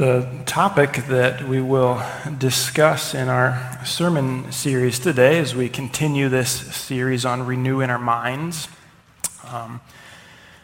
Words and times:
The 0.00 0.26
topic 0.46 1.04
that 1.08 1.46
we 1.46 1.60
will 1.60 2.02
discuss 2.38 3.14
in 3.14 3.28
our 3.28 3.84
sermon 3.84 4.50
series 4.50 4.98
today 4.98 5.38
as 5.38 5.54
we 5.54 5.68
continue 5.68 6.30
this 6.30 6.50
series 6.74 7.26
on 7.26 7.44
renewing 7.44 7.90
our 7.90 7.98
minds. 7.98 8.68
Um, 9.46 9.82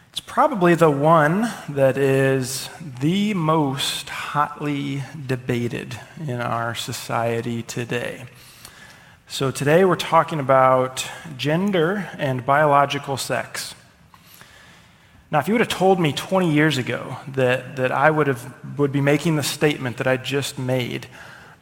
it's 0.09 0.21
probably 0.21 0.73
the 0.73 0.89
one 0.89 1.53
that 1.69 1.99
is 1.99 2.67
the 2.81 3.35
most 3.35 4.09
hotly 4.09 5.03
debated 5.27 5.99
in 6.19 6.41
our 6.41 6.73
society 6.73 7.61
today. 7.61 8.25
So, 9.27 9.51
today 9.51 9.85
we're 9.85 9.97
talking 9.97 10.39
about 10.39 11.07
gender 11.37 12.09
and 12.17 12.43
biological 12.43 13.17
sex. 13.17 13.75
Now, 15.29 15.39
if 15.39 15.49
you 15.49 15.55
would 15.55 15.61
have 15.61 15.67
told 15.67 15.99
me 15.99 16.13
20 16.13 16.53
years 16.53 16.77
ago 16.77 17.17
that, 17.27 17.75
that 17.75 17.91
I 17.91 18.09
would, 18.09 18.27
have, 18.27 18.53
would 18.77 18.93
be 18.93 19.01
making 19.01 19.35
the 19.35 19.43
statement 19.43 19.97
that 19.97 20.07
I 20.07 20.15
just 20.15 20.57
made, 20.57 21.07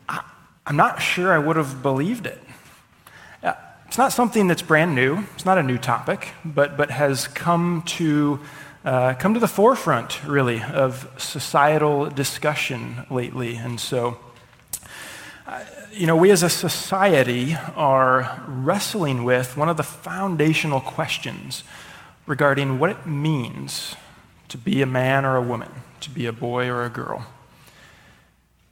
I, 0.08 0.22
am 0.68 0.76
not 0.76 1.02
sure 1.02 1.34
I 1.34 1.40
would 1.40 1.55
have 1.55 1.82
believed 1.82 2.28
it. 2.28 2.40
Uh, 3.41 3.54
it's 3.88 3.98
not 3.98 4.14
something 4.14 4.48
that's 4.48 4.62
brand 4.62 4.94
new, 4.94 5.24
it's 5.34 5.46
not 5.46 5.58
a 5.58 5.64
new 5.64 5.80
topic, 5.80 6.30
but, 6.44 6.78
but 6.78 6.91
has 6.91 7.28
come 7.28 7.82
to, 7.88 8.40
uh, 8.84 9.16
come 9.16 9.34
to 9.34 9.40
the 9.40 9.48
forefront, 9.48 10.24
really, 10.26 10.62
of 10.62 11.12
societal 11.18 12.05
discussion 12.05 13.08
lately. 13.10 13.55
And 13.55 13.80
so, 13.80 14.20
uh, 15.48 15.63
you 15.91 16.05
know, 16.05 16.16
we 16.16 16.30
as 16.30 16.44
a 16.44 16.52
society 16.52 17.58
are 17.76 18.44
wrestling 18.48 19.24
with 19.24 19.58
one 19.58 19.70
of 19.70 19.77
the 19.77 19.84
foundational 19.84 20.82
questions 20.82 21.63
regarding 22.26 22.79
what 22.79 22.90
it 22.90 23.05
means 23.05 23.95
to 24.48 24.57
be 24.57 24.81
a 24.81 24.85
man 24.85 25.26
or 25.26 25.35
a 25.35 25.41
woman, 25.41 25.71
to 26.01 26.09
be 26.09 26.26
a 26.26 26.34
boy 26.34 26.68
or 26.68 26.85
a 26.85 26.90
girl. 26.90 27.26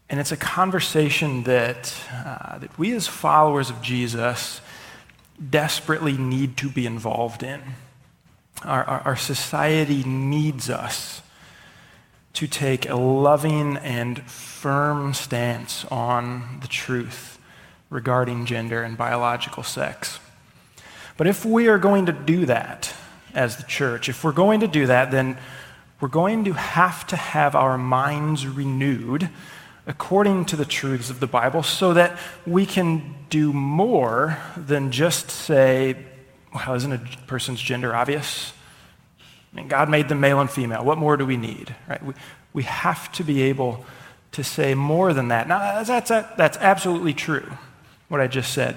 And 0.09 0.19
it's 0.19 0.31
a 0.31 0.37
conversation 0.37 1.43
that, 1.43 1.93
uh, 2.11 2.59
that 2.59 2.77
we 2.77 2.93
as 2.93 3.07
followers 3.07 3.69
of 3.69 3.81
Jesus 3.81 4.61
desperately 5.49 6.17
need 6.17 6.57
to 6.57 6.69
be 6.69 6.85
involved 6.85 7.41
in. 7.41 7.61
Our, 8.63 8.83
our, 8.83 8.99
our 9.01 9.15
society 9.15 10.03
needs 10.03 10.69
us 10.69 11.21
to 12.33 12.47
take 12.47 12.87
a 12.87 12.95
loving 12.95 13.77
and 13.77 14.21
firm 14.29 15.13
stance 15.13 15.85
on 15.85 16.59
the 16.61 16.67
truth 16.67 17.39
regarding 17.89 18.45
gender 18.45 18.83
and 18.83 18.97
biological 18.97 19.63
sex. 19.63 20.19
But 21.17 21.27
if 21.27 21.45
we 21.45 21.67
are 21.67 21.77
going 21.77 22.07
to 22.07 22.11
do 22.11 22.45
that, 22.47 22.93
as 23.33 23.57
the 23.57 23.63
church. 23.63 24.09
If 24.09 24.23
we're 24.23 24.31
going 24.31 24.59
to 24.61 24.67
do 24.67 24.87
that, 24.87 25.11
then 25.11 25.37
we're 25.99 26.07
going 26.09 26.45
to 26.45 26.53
have 26.53 27.07
to 27.07 27.15
have 27.15 27.55
our 27.55 27.77
minds 27.77 28.45
renewed 28.47 29.29
according 29.85 30.45
to 30.45 30.55
the 30.55 30.65
truths 30.65 31.09
of 31.09 31.19
the 31.19 31.27
Bible 31.27 31.63
so 31.63 31.93
that 31.93 32.17
we 32.45 32.65
can 32.65 33.15
do 33.29 33.51
more 33.51 34.37
than 34.55 34.91
just 34.91 35.29
say, 35.29 35.95
well, 36.53 36.73
isn't 36.75 36.91
a 36.91 37.01
person's 37.27 37.61
gender 37.61 37.95
obvious? 37.95 38.53
I 39.51 39.57
mean, 39.57 39.67
God 39.67 39.89
made 39.89 40.09
them 40.09 40.19
male 40.19 40.39
and 40.39 40.49
female. 40.49 40.83
What 40.83 40.97
more 40.97 41.17
do 41.17 41.25
we 41.25 41.37
need? 41.37 41.75
Right? 41.87 42.03
We, 42.03 42.13
we 42.53 42.63
have 42.63 43.11
to 43.13 43.23
be 43.23 43.43
able 43.43 43.85
to 44.31 44.43
say 44.43 44.73
more 44.73 45.13
than 45.13 45.27
that. 45.27 45.47
Now, 45.47 45.83
that's, 45.83 46.09
that's 46.09 46.57
absolutely 46.57 47.13
true, 47.13 47.45
what 48.07 48.19
I 48.19 48.27
just 48.27 48.53
said. 48.53 48.75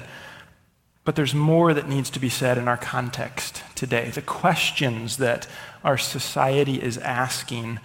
But 1.07 1.15
there's 1.15 1.35
more 1.35 1.73
that 1.73 1.89
needs 1.89 2.11
to 2.11 2.19
be 2.19 2.29
said 2.29 2.59
in 2.59 2.67
our 2.67 2.77
context 2.77 3.63
today. 3.77 4.11
The 4.11 4.21
questions 4.21 5.19
that 5.19 5.47
our 5.85 5.97
society 5.97 6.83
is 6.83 6.99
asking 6.99 7.79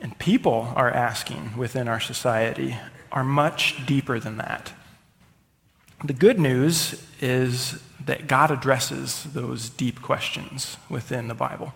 and 0.00 0.18
people 0.18 0.72
are 0.74 0.90
asking 0.90 1.54
within 1.58 1.86
our 1.86 2.00
society 2.00 2.78
are 3.12 3.22
much 3.22 3.84
deeper 3.84 4.18
than 4.18 4.38
that. 4.38 4.72
The 6.02 6.14
good 6.14 6.40
news 6.40 7.06
is 7.20 7.78
that 8.06 8.26
God 8.26 8.50
addresses 8.50 9.24
those 9.34 9.68
deep 9.68 10.00
questions 10.00 10.78
within 10.88 11.28
the 11.28 11.34
Bible. 11.34 11.74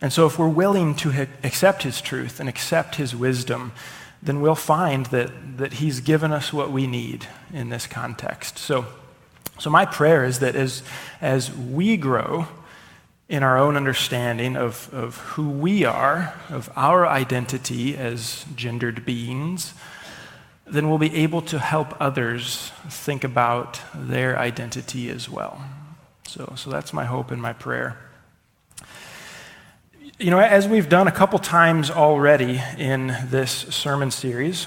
And 0.00 0.12
so, 0.12 0.26
if 0.26 0.38
we're 0.38 0.48
willing 0.48 0.94
to 0.96 1.26
accept 1.42 1.82
His 1.82 2.00
truth 2.00 2.38
and 2.38 2.48
accept 2.48 2.94
His 2.94 3.16
wisdom, 3.16 3.72
then 4.22 4.40
we'll 4.40 4.54
find 4.54 5.06
that, 5.06 5.58
that 5.58 5.74
He's 5.74 5.98
given 5.98 6.30
us 6.30 6.52
what 6.52 6.70
we 6.70 6.86
need 6.86 7.26
in 7.52 7.70
this 7.70 7.88
context. 7.88 8.58
So, 8.58 8.86
so, 9.58 9.70
my 9.70 9.86
prayer 9.86 10.24
is 10.24 10.40
that 10.40 10.54
as, 10.54 10.82
as 11.20 11.54
we 11.54 11.96
grow 11.96 12.46
in 13.28 13.42
our 13.42 13.58
own 13.58 13.76
understanding 13.76 14.56
of, 14.56 14.88
of 14.92 15.16
who 15.18 15.48
we 15.48 15.84
are, 15.84 16.34
of 16.50 16.70
our 16.76 17.06
identity 17.06 17.96
as 17.96 18.44
gendered 18.54 19.04
beings, 19.04 19.74
then 20.66 20.88
we'll 20.88 20.98
be 20.98 21.14
able 21.14 21.40
to 21.42 21.58
help 21.58 21.96
others 22.00 22.70
think 22.88 23.24
about 23.24 23.80
their 23.94 24.38
identity 24.38 25.08
as 25.08 25.28
well. 25.28 25.60
So, 26.26 26.52
so 26.56 26.70
that's 26.70 26.92
my 26.92 27.04
hope 27.04 27.30
and 27.30 27.40
my 27.40 27.52
prayer. 27.52 27.98
You 30.18 30.30
know, 30.30 30.38
as 30.38 30.66
we've 30.66 30.88
done 30.88 31.08
a 31.08 31.12
couple 31.12 31.38
times 31.38 31.90
already 31.90 32.60
in 32.78 33.16
this 33.26 33.52
sermon 33.52 34.10
series, 34.10 34.66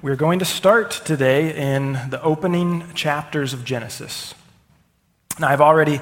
we're 0.00 0.16
going 0.16 0.38
to 0.38 0.44
start 0.44 0.92
today 0.92 1.56
in 1.56 1.94
the 2.10 2.22
opening 2.22 2.84
chapters 2.94 3.52
of 3.52 3.64
Genesis. 3.64 4.32
Now, 5.40 5.48
I've 5.48 5.60
already 5.60 6.00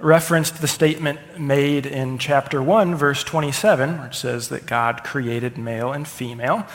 referenced 0.00 0.60
the 0.60 0.66
statement 0.66 1.38
made 1.38 1.86
in 1.86 2.18
chapter 2.18 2.60
1, 2.60 2.96
verse 2.96 3.22
27, 3.22 4.02
which 4.02 4.16
says 4.16 4.48
that 4.48 4.66
God 4.66 5.04
created 5.04 5.56
male 5.56 5.92
and 5.92 6.08
female. 6.08 6.66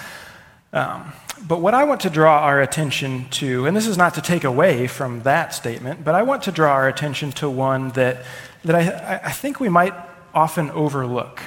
Um, 0.71 1.11
but 1.45 1.59
what 1.59 1.73
I 1.73 1.83
want 1.83 2.01
to 2.01 2.09
draw 2.09 2.39
our 2.39 2.61
attention 2.61 3.27
to, 3.31 3.65
and 3.65 3.75
this 3.75 3.87
is 3.87 3.97
not 3.97 4.13
to 4.13 4.21
take 4.21 4.45
away 4.45 4.87
from 4.87 5.23
that 5.23 5.53
statement, 5.53 6.05
but 6.05 6.15
I 6.15 6.23
want 6.23 6.43
to 6.43 6.53
draw 6.53 6.71
our 6.71 6.87
attention 6.87 7.33
to 7.33 7.49
one 7.49 7.89
that, 7.89 8.23
that 8.63 8.75
I, 8.75 9.27
I 9.27 9.31
think 9.33 9.59
we 9.59 9.67
might 9.67 9.93
often 10.33 10.71
overlook. 10.71 11.41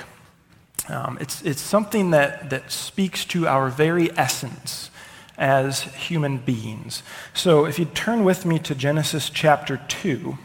Um, 0.90 1.16
it's, 1.18 1.40
it's 1.40 1.62
something 1.62 2.10
that, 2.10 2.50
that 2.50 2.70
speaks 2.70 3.24
to 3.26 3.46
our 3.46 3.70
very 3.70 4.10
essence 4.18 4.90
as 5.36 5.82
human 5.82 6.38
beings. 6.38 7.02
So 7.32 7.64
if 7.64 7.78
you 7.78 7.84
turn 7.84 8.24
with 8.24 8.44
me 8.44 8.58
to 8.60 8.74
Genesis 8.74 9.30
chapter 9.30 9.80
2. 9.88 10.38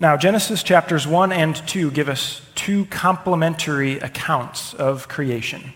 Now, 0.00 0.16
Genesis 0.16 0.62
chapters 0.62 1.06
1 1.06 1.32
and 1.32 1.54
2 1.54 1.92
give 1.92 2.08
us 2.08 2.42
two 2.54 2.84
complementary 2.86 3.98
accounts 3.98 4.74
of 4.74 5.08
creation. 5.08 5.72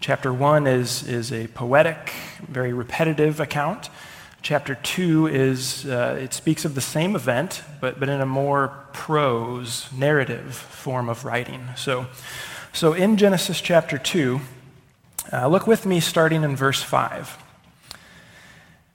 Chapter 0.00 0.32
1 0.32 0.68
is, 0.68 1.06
is 1.08 1.32
a 1.32 1.48
poetic, 1.48 2.12
very 2.46 2.72
repetitive 2.72 3.40
account. 3.40 3.90
Chapter 4.42 4.76
2 4.76 5.26
is, 5.26 5.86
uh, 5.86 6.16
it 6.20 6.32
speaks 6.32 6.64
of 6.64 6.76
the 6.76 6.80
same 6.80 7.16
event, 7.16 7.62
but, 7.80 7.98
but 7.98 8.08
in 8.08 8.20
a 8.20 8.26
more 8.26 8.86
prose, 8.92 9.88
narrative 9.92 10.54
form 10.54 11.08
of 11.08 11.24
writing. 11.24 11.68
So, 11.76 12.06
so 12.72 12.92
in 12.92 13.16
Genesis 13.16 13.60
chapter 13.60 13.98
2, 13.98 14.40
uh, 15.32 15.46
look 15.46 15.66
with 15.66 15.84
me 15.84 16.00
starting 16.00 16.42
in 16.42 16.56
verse 16.56 16.82
5. 16.82 17.42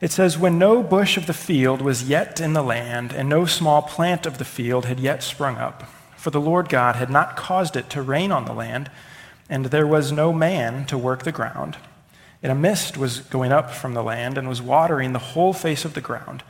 It 0.01 0.11
says, 0.11 0.37
When 0.37 0.57
no 0.57 0.83
bush 0.83 1.15
of 1.15 1.27
the 1.27 1.33
field 1.33 1.81
was 1.81 2.09
yet 2.09 2.41
in 2.41 2.53
the 2.53 2.63
land, 2.63 3.13
and 3.13 3.29
no 3.29 3.45
small 3.45 3.81
plant 3.81 4.25
of 4.25 4.37
the 4.37 4.45
field 4.45 4.85
had 4.85 4.99
yet 4.99 5.23
sprung 5.23 5.57
up, 5.57 5.83
for 6.17 6.29
the 6.29 6.41
Lord 6.41 6.69
God 6.69 6.95
had 6.95 7.09
not 7.09 7.37
caused 7.37 7.75
it 7.75 7.89
to 7.91 8.01
rain 8.01 8.31
on 8.31 8.45
the 8.45 8.53
land, 8.53 8.89
and 9.49 9.65
there 9.67 9.87
was 9.87 10.11
no 10.11 10.33
man 10.33 10.85
to 10.87 10.97
work 10.97 11.23
the 11.23 11.31
ground. 11.31 11.77
And 12.41 12.51
a 12.51 12.55
mist 12.55 12.97
was 12.97 13.19
going 13.19 13.51
up 13.51 13.71
from 13.71 13.93
the 13.93 14.03
land 14.03 14.37
and 14.37 14.49
was 14.49 14.61
watering 14.61 15.13
the 15.13 15.19
whole 15.19 15.53
face 15.53 15.85
of 15.85 15.93
the 15.93 16.01
ground. 16.01 16.43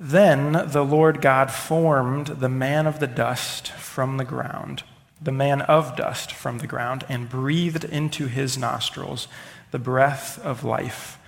Then 0.00 0.52
the 0.70 0.84
Lord 0.84 1.20
God 1.20 1.50
formed 1.50 2.26
the 2.26 2.48
man 2.48 2.86
of 2.86 2.98
the 2.98 3.06
dust 3.06 3.68
from 3.68 4.16
the 4.16 4.24
ground 4.24 4.82
the 5.26 5.32
man 5.32 5.60
of 5.62 5.96
dust 5.96 6.30
from 6.30 6.58
the 6.58 6.68
ground 6.68 7.04
and 7.08 7.28
breathed 7.28 7.82
into 7.82 8.28
his 8.28 8.56
nostrils 8.56 9.26
the 9.72 9.78
breath 9.78 10.38
of 10.44 10.62
life, 10.62 11.18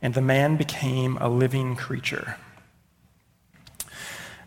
and 0.00 0.14
the 0.14 0.22
man 0.22 0.56
became 0.56 1.18
a 1.18 1.28
living 1.28 1.76
creature. 1.76 2.38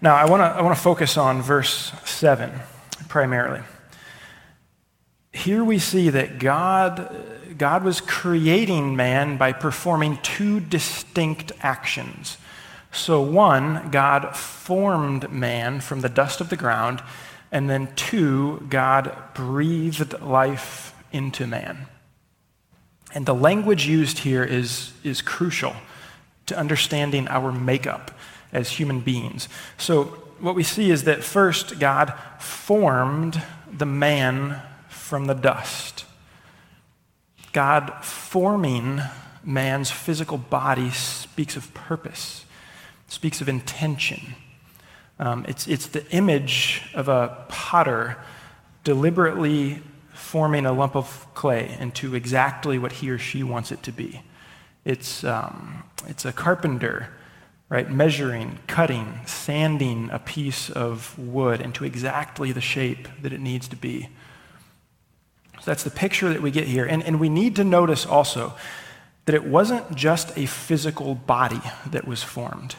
Now, 0.02 0.16
I 0.16 0.26
want 0.26 0.42
to 0.42 0.46
I 0.46 0.64
want 0.64 0.76
to 0.76 0.82
focus 0.82 1.18
on 1.18 1.44
verse 1.44 1.92
7 2.04 2.52
primarily. 3.08 3.62
Here 5.32 5.64
we 5.64 5.78
see 5.78 6.10
that 6.10 6.40
God, 6.40 7.16
God 7.60 7.84
was 7.84 8.02
creating 8.02 8.96
man 8.96 9.38
by 9.38 9.54
performing 9.54 10.18
two 10.24 10.60
distinct 10.60 11.52
actions. 11.62 12.38
So, 12.92 13.22
one, 13.22 13.92
God 13.92 14.36
formed 14.36 15.32
man 15.32 15.80
from 15.80 16.02
the 16.02 16.10
dust 16.10 16.42
of 16.42 16.50
the 16.50 16.58
ground 16.58 17.04
and 17.52 17.70
then 17.70 17.94
two, 17.96 18.66
God 18.70 19.16
breathed 19.34 20.20
life 20.22 20.94
into 21.12 21.48
man. 21.48 21.88
And 23.14 23.26
the 23.26 23.34
language 23.34 23.88
used 23.88 24.20
here 24.20 24.44
is, 24.44 24.94
is 25.04 25.22
crucial 25.22 25.76
to 26.46 26.58
understanding 26.58 27.28
our 27.28 27.52
makeup 27.52 28.12
as 28.54 28.70
human 28.70 29.00
beings. 29.00 29.50
So, 29.78 30.16
what 30.40 30.56
we 30.56 30.64
see 30.64 30.90
is 30.90 31.04
that 31.04 31.24
first, 31.24 31.80
God 31.80 32.14
formed 32.40 33.42
the 33.72 33.86
man 33.86 34.62
from 34.88 35.26
the 35.26 35.34
dust. 35.34 36.06
God 37.52 37.92
forming 38.04 39.02
man's 39.44 39.92
physical 39.92 40.38
body 40.38 40.92
speaks 40.92 41.58
of 41.58 41.74
purpose, 41.74 42.46
speaks 43.08 43.42
of 43.42 43.50
intention. 43.50 44.36
Um, 45.20 45.46
it's, 45.48 45.68
it's 45.68 45.88
the 45.88 46.10
image 46.12 46.84
of 46.94 47.10
a 47.10 47.46
potter 47.50 48.18
deliberately 48.84 49.82
forming 50.14 50.66
a 50.66 50.72
lump 50.72 50.96
of 50.96 51.28
clay 51.34 51.76
into 51.80 52.16
exactly 52.16 52.78
what 52.78 52.94
he 52.94 53.10
or 53.10 53.18
she 53.18 53.44
wants 53.44 53.72
it 53.72 53.84
to 53.84 53.92
be. 53.92 54.22
It's, 54.86 55.24
um, 55.24 55.84
it's 56.08 56.24
a 56.24 56.32
carpenter, 56.32 57.10
right, 57.68 57.90
measuring, 57.90 58.60
cutting, 58.68 59.20
sanding 59.26 60.10
a 60.12 60.20
piece 60.20 60.70
of 60.70 61.18
wood 61.20 61.62
into 61.62 61.84
exactly 61.84 62.52
the 62.52 62.62
shape 62.62 63.08
that 63.22 63.34
it 63.34 63.42
needs 63.42 63.68
to 63.68 63.76
be. 63.76 64.10
So 65.60 65.66
that's 65.66 65.84
the 65.84 65.92
picture 65.92 66.30
that 66.30 66.42
we 66.42 66.52
get 66.52 66.68
here. 66.68 66.86
And, 66.86 67.04
and 67.04 67.20
we 67.20 67.28
need 67.28 67.58
to 67.58 67.64
notice 67.64 68.06
also 68.06 68.54
that 69.26 69.36
it 69.36 69.44
wasn't 69.44 69.96
just 69.96 70.36
a 70.38 70.46
physical 70.46 71.14
body 71.14 71.62
that 71.86 72.08
was 72.08 72.24
formed, 72.24 72.76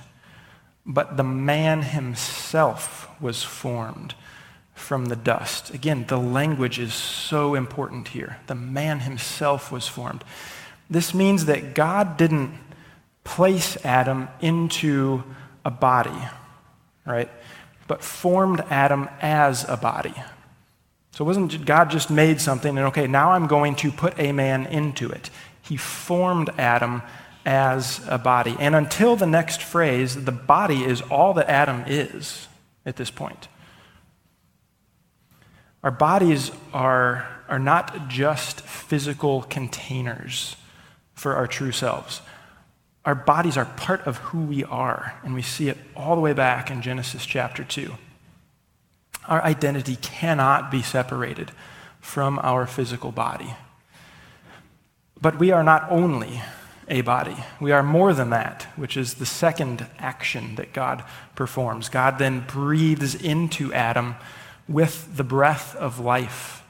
but 0.93 1.17
the 1.17 1.25
man 1.25 1.83
himself 1.83 3.09
was 3.21 3.43
formed 3.45 4.15
from 4.75 5.07
the 5.07 5.17
dust. 5.17 5.73
Again, 5.73 6.05
the 6.09 6.17
language 6.19 6.79
is 6.81 6.93
so 6.93 7.55
important 7.55 8.09
here. 8.09 8.39
The 8.49 8.57
man 8.57 9.01
himself 9.01 9.71
was 9.71 9.87
formed. 9.87 10.25
This 10.89 11.15
means 11.15 11.45
that 11.45 11.75
God 11.75 12.17
didn't 12.17 12.53
place 13.23 13.77
Adam 13.85 14.29
into 14.41 15.23
a 15.65 15.71
body, 15.71 16.19
right? 17.07 17.31
But 17.87 18.03
formed 18.03 18.61
Adam 18.69 19.09
as 19.21 19.69
a 19.69 19.77
body. 19.77 20.15
So 21.13 21.25
it 21.25 21.29
wasn't 21.29 21.65
God 21.65 21.91
just 21.91 22.11
made 22.11 22.41
something 22.41 22.77
and 22.77 22.87
okay, 22.89 23.07
now 23.07 23.31
I'm 23.33 23.47
going 23.47 23.77
to 23.77 23.93
put 23.93 24.19
a 24.19 24.33
man 24.33 24.67
into 24.67 25.09
it. 25.09 25.31
He 25.63 25.77
formed 25.77 26.51
Adam 26.59 27.03
as 27.45 28.01
a 28.09 28.19
body. 28.19 28.57
And 28.59 28.75
until 28.75 29.17
the 29.17 29.27
next 29.27 29.63
phrase, 29.63 30.25
the 30.25 30.33
body 30.33 30.85
is 30.85 31.01
all 31.03 31.35
that 31.35 31.49
Adam 31.49 31.85
is 31.87 32.49
at 32.85 32.97
this 32.97 33.11
point. 33.11 33.49
Our 35.83 35.91
bodies 35.91 36.51
are, 36.75 37.29
are 37.49 37.59
not 37.59 38.09
just 38.09 38.61
physical 38.61 39.43
containers 39.43 40.57
for 41.15 41.35
our 41.35 41.47
true 41.47 41.73
selves. 41.73 42.21
Our 43.05 43.15
bodies 43.15 43.57
are 43.57 43.65
part 43.65 44.07
of 44.07 44.19
who 44.19 44.41
we 44.41 44.63
are, 44.65 45.19
and 45.25 45.35
we 45.35 45.41
see 45.41 45.69
it 45.69 45.79
all 45.97 46.15
the 46.15 46.21
way 46.21 46.35
back 46.35 46.71
in 46.71 46.83
Genesis 46.83 47.25
chapter 47.25 47.65
2. 47.65 47.95
Our 49.27 49.43
identity 49.43 49.97
cannot 49.97 50.71
be 50.71 50.83
separated 50.83 51.51
from 52.01 52.39
our 52.43 52.67
physical 52.67 53.13
body. 53.13 53.55
But 55.21 55.39
we 55.39 55.51
are 55.51 55.63
not 55.63 55.91
only 55.91 56.43
a 56.91 57.01
body, 57.03 57.37
we 57.61 57.71
are 57.71 57.85
more 57.85 58.13
than 58.13 58.31
that, 58.31 58.65
which 58.75 58.97
is 58.97 59.15
the 59.15 59.27
second 59.27 59.87
action 59.99 60.57
that 60.57 60.73
God 60.73 61.05
performs. 61.37 61.89
God 61.89 62.19
then 62.19 62.41
breathes 62.41 63.15
into 63.15 63.73
Adam 63.73 64.17
with 64.69 65.17
the 65.17 65.25
breath 65.25 65.77
of 65.77 66.01
life. 66.01 66.65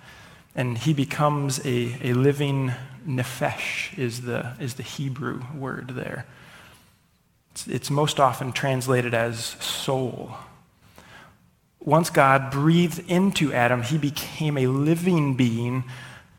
And 0.55 0.77
he 0.77 0.93
becomes 0.93 1.65
a, 1.65 1.97
a 2.03 2.13
living 2.13 2.73
nephesh, 3.09 3.99
is 3.99 4.23
the, 4.23 4.53
is 4.61 4.75
the 4.75 4.83
Hebrew 4.83 5.43
word 5.57 5.93
there. 5.95 6.27
It's, 7.53 7.67
it's 7.67 7.91
most 7.91 8.21
often 8.21 8.53
translated 8.53 9.15
as 9.15 9.39
soul. 9.39 10.35
Once 11.81 12.11
God 12.11 12.51
breathed 12.51 13.11
into 13.11 13.55
Adam, 13.55 13.83
he 13.83 13.97
became 13.97 14.59
a 14.59 14.67
living 14.67 15.35
being 15.35 15.85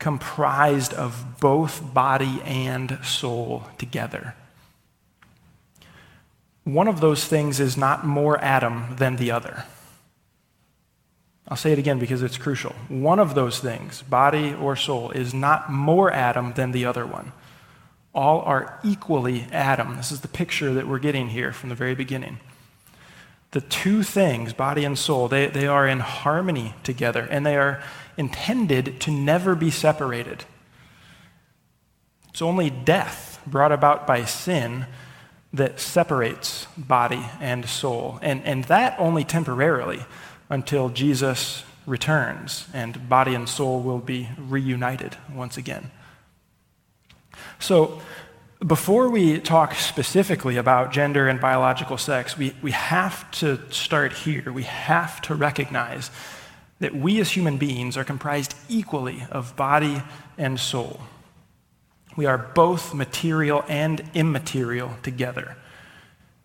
comprised 0.02 0.92
of 0.92 1.38
both 1.38 1.94
body 1.94 2.42
and 2.44 2.98
soul 3.04 3.62
together. 3.78 4.34
One 6.64 6.88
of 6.88 7.00
those 7.00 7.24
things 7.24 7.60
is 7.60 7.76
not 7.76 8.04
more 8.04 8.36
Adam 8.42 8.96
than 8.96 9.14
the 9.14 9.30
other. 9.30 9.62
I'll 11.46 11.56
say 11.56 11.70
it 11.70 11.78
again 11.78 12.00
because 12.00 12.20
it's 12.20 12.36
crucial. 12.36 12.74
One 12.88 13.20
of 13.20 13.36
those 13.36 13.60
things, 13.60 14.02
body 14.02 14.52
or 14.52 14.74
soul, 14.74 15.12
is 15.12 15.32
not 15.32 15.70
more 15.70 16.12
Adam 16.12 16.54
than 16.54 16.72
the 16.72 16.84
other 16.84 17.06
one. 17.06 17.32
All 18.12 18.40
are 18.40 18.80
equally 18.82 19.46
Adam. 19.52 19.96
This 19.96 20.10
is 20.10 20.22
the 20.22 20.28
picture 20.28 20.74
that 20.74 20.88
we're 20.88 20.98
getting 20.98 21.28
here 21.28 21.52
from 21.52 21.68
the 21.68 21.76
very 21.76 21.94
beginning. 21.94 22.40
The 23.52 23.60
two 23.60 24.02
things, 24.02 24.52
body 24.52 24.84
and 24.84 24.98
soul, 24.98 25.28
they, 25.28 25.46
they 25.46 25.66
are 25.66 25.86
in 25.86 26.00
harmony 26.00 26.74
together 26.82 27.26
and 27.30 27.46
they 27.46 27.56
are 27.56 27.82
intended 28.16 29.00
to 29.02 29.10
never 29.10 29.54
be 29.54 29.70
separated. 29.70 30.44
It's 32.30 32.42
only 32.42 32.70
death 32.70 33.40
brought 33.46 33.72
about 33.72 34.06
by 34.06 34.24
sin 34.24 34.86
that 35.52 35.80
separates 35.80 36.66
body 36.78 37.22
and 37.40 37.66
soul, 37.66 38.18
and, 38.22 38.42
and 38.44 38.64
that 38.64 38.98
only 38.98 39.22
temporarily 39.22 40.00
until 40.48 40.88
Jesus 40.88 41.64
returns 41.86 42.68
and 42.72 43.08
body 43.08 43.34
and 43.34 43.48
soul 43.48 43.80
will 43.80 43.98
be 43.98 44.28
reunited 44.38 45.16
once 45.34 45.58
again. 45.58 45.90
So, 47.58 48.00
before 48.66 49.08
we 49.08 49.40
talk 49.40 49.74
specifically 49.74 50.56
about 50.56 50.92
gender 50.92 51.28
and 51.28 51.40
biological 51.40 51.98
sex, 51.98 52.38
we, 52.38 52.54
we 52.62 52.70
have 52.70 53.28
to 53.32 53.60
start 53.70 54.12
here. 54.12 54.52
We 54.52 54.62
have 54.64 55.20
to 55.22 55.34
recognize 55.34 56.10
that 56.78 56.94
we 56.94 57.20
as 57.20 57.30
human 57.30 57.58
beings 57.58 57.96
are 57.96 58.04
comprised 58.04 58.54
equally 58.68 59.24
of 59.30 59.56
body 59.56 60.02
and 60.38 60.58
soul. 60.60 61.00
We 62.16 62.26
are 62.26 62.38
both 62.38 62.94
material 62.94 63.64
and 63.68 64.08
immaterial 64.14 64.92
together. 65.02 65.56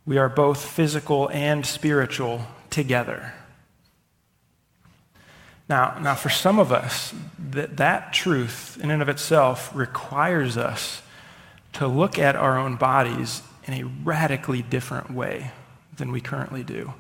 We 0.06 0.18
are 0.18 0.30
both 0.30 0.64
physical 0.64 1.30
and 1.30 1.66
spiritual 1.66 2.42
together. 2.70 3.34
Now, 5.70 5.98
now 6.00 6.16
for 6.16 6.30
some 6.30 6.60
of 6.60 6.72
us, 6.72 7.14
that, 7.52 7.78
that 7.78 8.14
truth 8.14 8.78
in 8.82 8.90
and 8.90 9.02
of 9.02 9.10
itself 9.10 9.70
requires 9.76 10.56
us 10.56 11.02
to 11.78 11.88
look 11.88 12.18
at 12.18 12.36
our 12.36 12.58
own 12.58 12.76
bodies 12.76 13.44
in 13.66 13.74
a 13.76 13.84
radically 13.84 14.64
different 14.64 15.12
way 15.12 15.52
than 15.96 16.12
we 16.12 16.20
currently 16.20 16.64
do. 16.64 16.94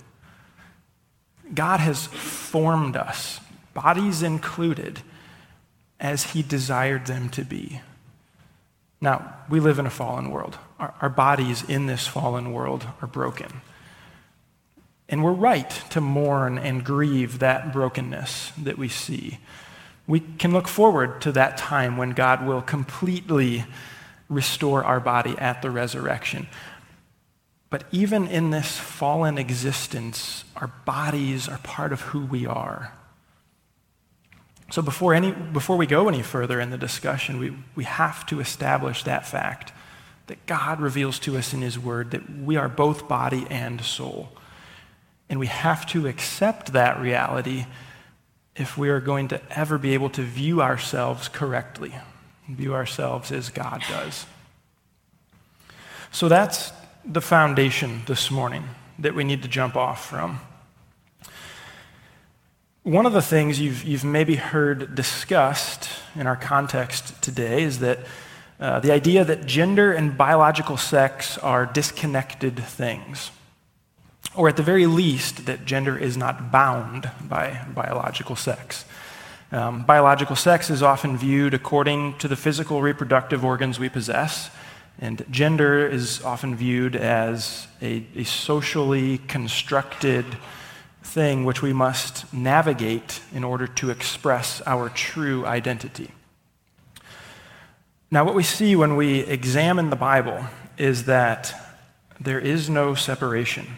God 1.51 1.79
has 1.79 2.05
formed 2.05 2.95
us, 2.95 3.39
bodies 3.73 4.21
included, 4.21 5.01
as 5.99 6.31
He 6.33 6.43
desired 6.43 7.07
them 7.07 7.29
to 7.29 7.43
be. 7.43 7.81
Now, 9.01 9.33
we 9.49 9.59
live 9.59 9.79
in 9.79 9.87
a 9.87 9.91
fallen 9.91 10.29
world. 10.29 10.59
Our, 10.77 10.93
our 11.01 11.09
bodies 11.09 11.67
in 11.67 11.87
this 11.87 12.05
fallen 12.05 12.53
world 12.53 12.85
are 13.01 13.07
broken. 13.07 13.61
And 15.09 15.23
we're 15.23 15.31
right 15.31 15.69
to 15.89 16.01
mourn 16.01 16.59
and 16.59 16.83
grieve 16.83 17.39
that 17.39 17.73
brokenness 17.73 18.51
that 18.61 18.77
we 18.77 18.89
see. 18.89 19.39
We 20.05 20.19
can 20.19 20.51
look 20.51 20.67
forward 20.67 21.19
to 21.21 21.31
that 21.31 21.57
time 21.57 21.97
when 21.97 22.11
God 22.11 22.45
will 22.45 22.61
completely 22.61 23.65
restore 24.29 24.83
our 24.83 24.99
body 24.99 25.35
at 25.37 25.61
the 25.61 25.71
resurrection. 25.71 26.47
But 27.69 27.83
even 27.91 28.27
in 28.27 28.51
this 28.51 28.77
fallen 28.77 29.37
existence, 29.37 30.45
our 30.55 30.67
bodies 30.85 31.49
are 31.49 31.57
part 31.59 31.91
of 31.91 32.01
who 32.01 32.25
we 32.25 32.45
are. 32.45 32.93
So 34.69 34.81
before, 34.81 35.13
any, 35.13 35.31
before 35.31 35.77
we 35.77 35.85
go 35.85 36.09
any 36.09 36.21
further 36.21 36.59
in 36.59 36.69
the 36.71 36.77
discussion, 36.77 37.39
we, 37.39 37.57
we 37.75 37.85
have 37.85 38.25
to 38.27 38.39
establish 38.39 39.03
that 39.03 39.25
fact 39.25 39.71
that 40.27 40.45
God 40.45 40.81
reveals 40.81 41.19
to 41.19 41.37
us 41.37 41.53
in 41.53 41.61
His 41.61 41.79
Word 41.79 42.11
that 42.11 42.29
we 42.29 42.57
are 42.57 42.67
both 42.67 43.07
body 43.07 43.47
and 43.49 43.81
soul. 43.81 44.29
And 45.29 45.39
we 45.39 45.47
have 45.47 45.85
to 45.87 46.07
accept 46.07 46.73
that 46.73 46.99
reality 46.99 47.65
if 48.55 48.77
we 48.77 48.89
are 48.89 48.99
going 48.99 49.29
to 49.29 49.41
ever 49.51 49.77
be 49.77 49.93
able 49.93 50.09
to 50.11 50.21
view 50.21 50.61
ourselves 50.61 51.27
correctly, 51.27 51.93
view 52.47 52.73
ourselves 52.73 53.31
as 53.31 53.49
God 53.49 53.83
does. 53.89 54.25
So 56.11 56.27
that's 56.27 56.71
the 57.05 57.21
foundation 57.21 58.01
this 58.05 58.31
morning 58.31 58.63
that 58.99 59.13
we 59.13 59.23
need 59.23 59.43
to 59.43 59.47
jump 59.47 59.75
off 59.75 60.09
from. 60.09 60.39
One 62.83 63.05
of 63.05 63.13
the 63.13 63.21
things 63.21 63.59
you've, 63.59 63.83
you've 63.83 64.05
maybe 64.05 64.35
heard 64.35 64.95
discussed 64.95 65.89
in 66.15 66.25
our 66.25 66.37
context 66.37 67.21
today 67.21 67.63
is 67.63 67.79
that 67.79 67.99
uh, 68.59 68.79
the 68.79 68.91
idea 68.91 69.23
that 69.23 69.45
gender 69.45 69.91
and 69.91 70.17
biological 70.17 70.77
sex 70.77 71.37
are 71.37 71.65
disconnected 71.65 72.57
things 72.63 73.29
or 74.37 74.47
at 74.47 74.55
the 74.55 74.63
very 74.63 74.85
least, 74.85 75.47
that 75.47 75.65
gender 75.65 75.97
is 75.97 76.15
not 76.15 76.51
bound 76.51 77.09
by 77.27 77.65
biological 77.73 78.35
sex. 78.35 78.85
Um, 79.49 79.85
biological 79.85 80.35
sex 80.35 80.69
is 80.69 80.83
often 80.83 81.17
viewed 81.17 81.53
according 81.53 82.17
to 82.17 82.27
the 82.27 82.35
physical 82.35 82.81
reproductive 82.81 83.45
organs 83.45 83.79
we 83.79 83.87
possess, 83.87 84.49
and 84.99 85.25
gender 85.31 85.87
is 85.87 86.21
often 86.21 86.53
viewed 86.53 86.97
as 86.97 87.67
a, 87.81 88.05
a 88.13 88.25
socially 88.25 89.19
constructed 89.19 90.25
thing 91.01 91.45
which 91.45 91.61
we 91.61 91.71
must 91.71 92.33
navigate 92.33 93.21
in 93.33 93.45
order 93.45 93.67
to 93.67 93.89
express 93.89 94.61
our 94.65 94.89
true 94.89 95.45
identity. 95.45 96.11
Now, 98.11 98.25
what 98.25 98.35
we 98.35 98.43
see 98.43 98.75
when 98.75 98.97
we 98.97 99.19
examine 99.19 99.89
the 99.89 99.95
Bible 99.95 100.45
is 100.77 101.05
that 101.05 101.53
there 102.19 102.39
is 102.39 102.69
no 102.69 102.95
separation 102.95 103.77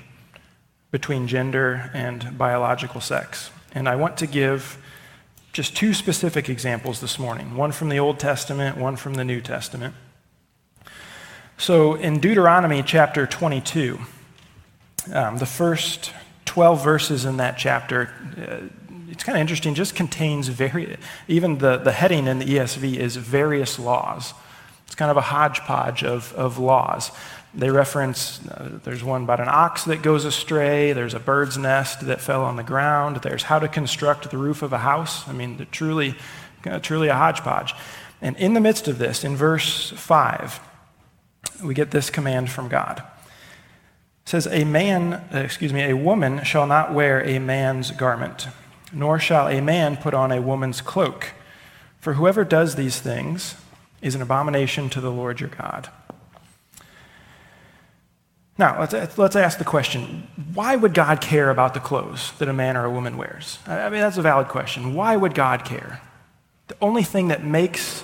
between 0.90 1.28
gender 1.28 1.92
and 1.94 2.38
biological 2.40 3.02
sex. 3.02 3.52
And 3.76 3.88
I 3.88 3.96
want 3.96 4.18
to 4.18 4.26
give 4.26 4.80
just 5.60 5.76
two 5.76 5.94
specific 5.94 6.48
examples 6.48 7.02
this 7.02 7.20
morning 7.20 7.58
one 7.58 7.74
from 7.74 7.90
the 7.90 8.00
Old 8.00 8.18
Testament, 8.18 8.78
one 8.78 8.96
from 8.96 9.16
the 9.16 9.26
New 9.26 9.42
Testament. 9.42 9.94
So 11.58 11.96
in 11.96 12.22
Deuteronomy 12.22 12.82
chapter 12.82 13.28
22, 13.28 14.00
um, 15.12 15.38
the 15.38 15.46
first 15.46 16.14
12 16.46 16.82
verses 16.82 17.26
in 17.26 17.36
that 17.38 17.58
chapter, 17.58 18.10
uh, 18.38 18.70
it's 19.12 19.26
kind 19.26 19.38
of 19.38 19.42
interesting, 19.42 19.74
just 19.74 19.96
contains 19.96 20.48
very, 20.48 20.96
even 21.28 21.58
the, 21.58 21.76
the 21.76 21.92
heading 21.92 22.28
in 22.28 22.40
the 22.40 22.46
ESV 22.46 22.96
is 22.96 23.18
various 23.18 23.78
laws. 23.78 24.34
It's 24.86 24.96
kind 24.96 25.12
of 25.12 25.18
a 25.18 25.22
hodgepodge 25.22 26.06
of, 26.06 26.32
of 26.36 26.58
laws. 26.58 27.12
They 27.54 27.72
reference 27.72 28.46
uh, 28.48 28.80
there's 28.84 29.04
one 29.04 29.24
about 29.24 29.40
an 29.40 29.48
ox 29.50 29.86
that 29.86 30.04
goes 30.04 30.24
astray, 30.24 30.94
there's 30.94 31.16
a 31.16 31.20
bird's 31.20 31.58
nest 31.58 32.06
that 32.06 32.22
fell 32.22 32.44
on 32.44 32.58
the 32.58 32.64
ground, 32.64 33.18
there's 33.18 33.44
how 33.44 33.58
to 33.58 33.68
construct 33.68 34.30
the 34.30 34.38
roof 34.38 34.62
of 34.62 34.72
a 34.72 34.78
house. 34.80 35.28
I 35.28 35.34
mean, 35.34 35.66
truly, 35.72 36.16
uh, 36.66 36.80
truly 36.80 37.08
a 37.08 37.16
hodgepodge. 37.16 37.74
And 38.22 38.38
in 38.38 38.54
the 38.54 38.60
midst 38.60 38.88
of 38.88 38.98
this, 38.98 39.24
in 39.24 39.36
verse 39.36 39.92
5, 39.92 40.60
we 41.64 41.74
get 41.74 41.92
this 41.92 42.10
command 42.10 42.52
from 42.52 42.68
God. 42.68 43.00
It 43.00 44.30
says, 44.30 44.46
A 44.46 44.64
man, 44.64 45.14
uh, 45.14 45.40
excuse 45.40 45.74
me, 45.74 45.84
a 45.90 45.96
woman 45.96 46.44
shall 46.44 46.68
not 46.68 46.94
wear 46.94 47.24
a 47.24 47.40
man's 47.40 47.92
garment, 47.92 48.48
nor 48.94 49.20
shall 49.20 49.48
a 49.48 49.62
man 49.62 49.98
put 49.98 50.14
on 50.14 50.32
a 50.32 50.42
woman's 50.42 50.82
cloak. 50.82 51.32
For 52.00 52.14
whoever 52.14 52.44
does 52.44 52.76
these 52.76 53.00
things 53.00 53.56
is 54.02 54.16
an 54.16 54.22
abomination 54.22 54.90
to 54.92 55.02
the 55.02 55.12
Lord 55.12 55.40
your 55.40 55.50
God. 55.50 55.90
Now, 58.60 58.78
let's, 58.78 59.18
let's 59.18 59.38
ask 59.38 59.58
the 59.58 59.64
question 59.64 60.28
why 60.54 60.76
would 60.76 60.94
God 60.94 61.22
care 61.22 61.50
about 61.50 61.74
the 61.74 61.80
clothes 61.80 62.34
that 62.40 62.50
a 62.50 62.54
man 62.54 62.76
or 62.76 62.84
a 62.84 62.92
woman 62.92 63.16
wears? 63.16 63.58
I 63.66 63.90
mean, 63.90 64.02
that's 64.02 64.18
a 64.18 64.22
valid 64.22 64.50
question. 64.50 64.94
Why 64.94 65.16
would 65.16 65.34
God 65.34 65.64
care? 65.64 66.02
The 66.68 66.76
only 66.82 67.04
thing 67.04 67.30
that 67.30 67.42
makes 67.42 68.04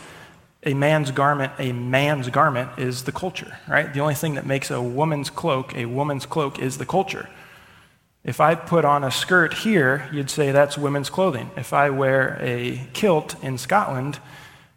a 0.63 0.73
man's 0.73 1.11
garment 1.11 1.51
a 1.59 1.73
man's 1.73 2.29
garment 2.29 2.69
is 2.79 3.03
the 3.03 3.11
culture, 3.11 3.57
right? 3.67 3.93
The 3.93 3.99
only 3.99 4.15
thing 4.15 4.35
that 4.35 4.45
makes 4.45 4.71
a 4.71 4.81
woman's 4.81 5.29
cloak 5.29 5.75
a 5.75 5.85
woman's 5.87 6.25
cloak 6.25 6.57
is 6.57 6.77
the 6.77 6.85
culture. 6.85 7.29
If 8.23 8.39
I 8.39 8.55
put 8.55 8.85
on 8.85 9.03
a 9.03 9.11
skirt 9.11 9.53
here, 9.53 10.09
you'd 10.13 10.29
say 10.29 10.53
that's 10.53 10.77
women's 10.77 11.09
clothing. 11.09 11.51
If 11.57 11.73
I 11.73 11.89
wear 11.89 12.39
a 12.41 12.87
kilt 12.93 13.35
in 13.43 13.57
Scotland, 13.57 14.19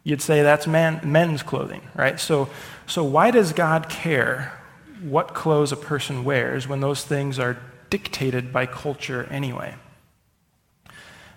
you'd 0.03 0.21
say 0.21 0.43
that's 0.43 0.67
man, 0.67 0.99
men's 1.03 1.41
clothing, 1.41 1.81
right? 1.95 2.19
So, 2.19 2.49
so 2.85 3.01
why 3.05 3.31
does 3.31 3.53
God 3.53 3.87
care 3.87 4.58
what 5.01 5.33
clothes 5.33 5.71
a 5.71 5.77
person 5.77 6.23
wears 6.23 6.67
when 6.67 6.79
those 6.79 7.03
things 7.03 7.39
are 7.39 7.57
dictated 7.89 8.51
by 8.53 8.65
culture 8.65 9.27
anyway. 9.31 9.75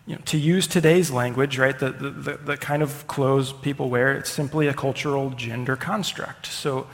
You 0.06 0.16
know, 0.16 0.22
to 0.26 0.38
use 0.38 0.66
today's 0.66 1.10
language, 1.10 1.58
right, 1.58 1.78
the, 1.78 1.90
the, 1.90 2.36
the, 2.36 2.56
kind 2.56 2.82
of 2.82 3.06
clothes 3.06 3.52
people 3.52 3.88
wear, 3.88 4.12
it's 4.12 4.30
simply 4.30 4.66
a 4.66 4.74
cultural 4.74 5.30
gender 5.30 5.76
construct. 5.76 6.46
So, 6.46 6.88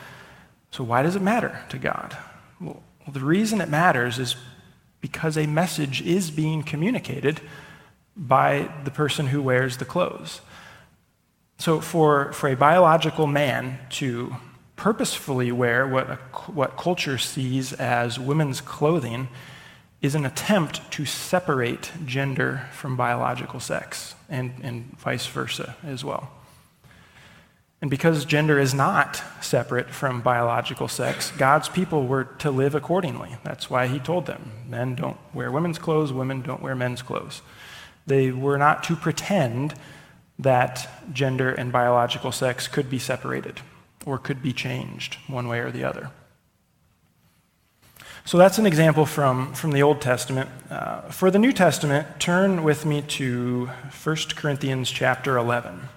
so 0.70 0.84
why 0.84 1.02
does 1.02 1.16
it 1.16 1.22
matter 1.22 1.64
to 1.70 1.78
God? 1.78 2.16
Well, 2.60 2.82
the 3.10 3.20
reason 3.20 3.62
it 3.62 3.70
matters 3.70 4.18
is 4.18 4.36
because 5.00 5.38
a 5.38 5.46
message 5.46 6.02
is 6.02 6.30
being 6.30 6.62
communicated 6.62 7.40
by 8.14 8.70
the 8.84 8.90
person 8.90 9.28
who 9.28 9.40
wears 9.40 9.78
the 9.78 9.86
clothes. 9.86 10.42
So, 11.56 11.80
for, 11.80 12.32
for 12.34 12.48
a 12.48 12.56
biological 12.56 13.26
man 13.26 13.78
to 13.90 14.36
purposefully 14.78 15.52
wear 15.52 15.86
what, 15.86 16.08
a, 16.08 16.16
what 16.52 16.76
culture 16.78 17.18
sees 17.18 17.72
as 17.74 18.18
women's 18.18 18.60
clothing 18.60 19.28
is 20.00 20.14
an 20.14 20.24
attempt 20.24 20.90
to 20.92 21.04
separate 21.04 21.90
gender 22.06 22.66
from 22.72 22.96
biological 22.96 23.58
sex 23.58 24.14
and, 24.28 24.54
and 24.62 24.96
vice 24.98 25.26
versa 25.26 25.76
as 25.82 26.04
well. 26.04 26.30
And 27.80 27.90
because 27.90 28.24
gender 28.24 28.58
is 28.58 28.72
not 28.72 29.22
separate 29.40 29.90
from 29.90 30.20
biological 30.20 30.88
sex, 30.88 31.32
God's 31.32 31.68
people 31.68 32.06
were 32.06 32.24
to 32.38 32.50
live 32.50 32.74
accordingly. 32.74 33.36
That's 33.44 33.68
why 33.68 33.88
he 33.88 33.98
told 33.98 34.26
them 34.26 34.52
men 34.68 34.94
don't 34.94 35.18
wear 35.34 35.50
women's 35.50 35.78
clothes, 35.78 36.12
women 36.12 36.42
don't 36.42 36.62
wear 36.62 36.76
men's 36.76 37.02
clothes. 37.02 37.42
They 38.06 38.30
were 38.30 38.58
not 38.58 38.84
to 38.84 38.96
pretend 38.96 39.74
that 40.38 40.88
gender 41.12 41.50
and 41.50 41.72
biological 41.72 42.30
sex 42.30 42.68
could 42.68 42.88
be 42.88 43.00
separated 43.00 43.60
or 44.06 44.18
could 44.18 44.42
be 44.42 44.52
changed 44.52 45.16
one 45.26 45.48
way 45.48 45.60
or 45.60 45.70
the 45.70 45.84
other. 45.84 46.10
So 48.24 48.36
that's 48.36 48.58
an 48.58 48.66
example 48.66 49.06
from, 49.06 49.54
from 49.54 49.72
the 49.72 49.82
Old 49.82 50.02
Testament. 50.02 50.50
Uh, 50.70 51.00
for 51.02 51.30
the 51.30 51.38
New 51.38 51.52
Testament, 51.52 52.20
turn 52.20 52.62
with 52.62 52.84
me 52.84 53.00
to 53.00 53.70
1 54.02 54.16
Corinthians 54.36 54.90
chapter 54.90 55.38
11. 55.38 55.88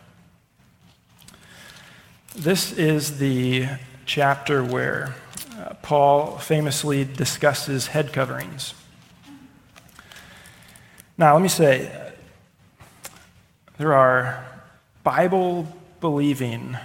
This 2.33 2.71
is 2.71 3.17
the 3.17 3.67
chapter 4.05 4.63
where 4.63 5.13
uh, 5.59 5.73
Paul 5.81 6.37
famously 6.37 7.03
discusses 7.03 7.87
head 7.87 8.13
coverings. 8.13 8.75
Now, 11.17 11.33
let 11.33 11.41
me 11.41 11.49
say, 11.49 12.11
there 13.77 13.93
are 13.93 14.45
Bible 15.03 15.67
believing 15.99 16.77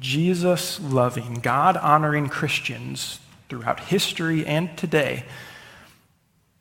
Jesus 0.00 0.80
loving, 0.80 1.34
God 1.34 1.76
honoring 1.76 2.28
Christians 2.28 3.20
throughout 3.48 3.80
history 3.80 4.44
and 4.46 4.76
today 4.76 5.24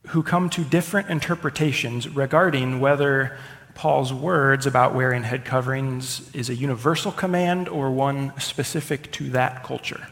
who 0.08 0.22
come 0.22 0.50
to 0.50 0.64
different 0.64 1.10
interpretations 1.10 2.10
regarding 2.10 2.80
whether 2.80 3.38
Paul's 3.76 4.14
words 4.14 4.66
about 4.66 4.94
wearing 4.94 5.24
head 5.24 5.46
coverings 5.46 6.30
is 6.34 6.50
a 6.50 6.56
universal 6.56 7.12
command 7.12 7.68
or 7.68 7.90
one 7.90 8.38
specific 8.40 9.12
to 9.14 9.30
that 9.32 9.64
culture. 9.64 10.08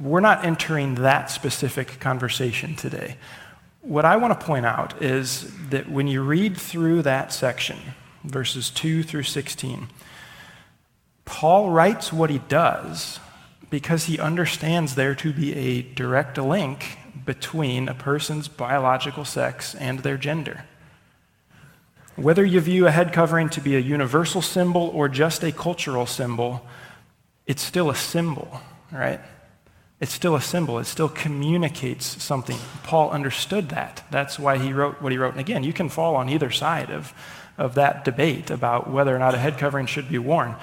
We're 0.00 0.20
not 0.20 0.44
entering 0.44 0.94
that 0.96 1.30
specific 1.30 1.98
conversation 1.98 2.76
today. 2.76 3.16
What 3.82 4.04
I 4.04 4.16
want 4.16 4.38
to 4.38 4.46
point 4.46 4.64
out 4.64 5.02
is 5.02 5.52
that 5.70 5.90
when 5.90 6.06
you 6.06 6.22
read 6.22 6.56
through 6.56 7.02
that 7.02 7.32
section, 7.32 7.78
verses 8.24 8.70
2 8.70 9.02
through 9.02 9.24
16, 9.24 9.88
Paul 11.28 11.68
writes 11.68 12.10
what 12.10 12.30
he 12.30 12.38
does 12.38 13.20
because 13.68 14.06
he 14.06 14.18
understands 14.18 14.94
there 14.94 15.14
to 15.16 15.30
be 15.30 15.54
a 15.54 15.82
direct 15.82 16.38
link 16.38 16.96
between 17.26 17.86
a 17.86 17.92
person's 17.92 18.48
biological 18.48 19.26
sex 19.26 19.74
and 19.74 19.98
their 19.98 20.16
gender. 20.16 20.64
Whether 22.16 22.46
you 22.46 22.60
view 22.60 22.86
a 22.86 22.90
head 22.90 23.12
covering 23.12 23.50
to 23.50 23.60
be 23.60 23.76
a 23.76 23.78
universal 23.78 24.40
symbol 24.40 24.90
or 24.94 25.06
just 25.10 25.44
a 25.44 25.52
cultural 25.52 26.06
symbol, 26.06 26.66
it's 27.46 27.62
still 27.62 27.90
a 27.90 27.94
symbol, 27.94 28.62
right? 28.90 29.20
It's 30.00 30.14
still 30.14 30.34
a 30.34 30.40
symbol. 30.40 30.78
It 30.78 30.86
still 30.86 31.10
communicates 31.10 32.22
something. 32.22 32.58
Paul 32.84 33.10
understood 33.10 33.68
that. 33.68 34.02
That's 34.10 34.38
why 34.38 34.56
he 34.56 34.72
wrote 34.72 35.02
what 35.02 35.12
he 35.12 35.18
wrote. 35.18 35.32
And 35.32 35.40
again, 35.40 35.62
you 35.62 35.74
can 35.74 35.90
fall 35.90 36.16
on 36.16 36.30
either 36.30 36.50
side 36.50 36.90
of, 36.90 37.12
of 37.58 37.74
that 37.74 38.02
debate 38.02 38.50
about 38.50 38.88
whether 38.88 39.14
or 39.14 39.18
not 39.18 39.34
a 39.34 39.38
head 39.38 39.58
covering 39.58 39.84
should 39.84 40.08
be 40.08 40.18
worn. 40.18 40.56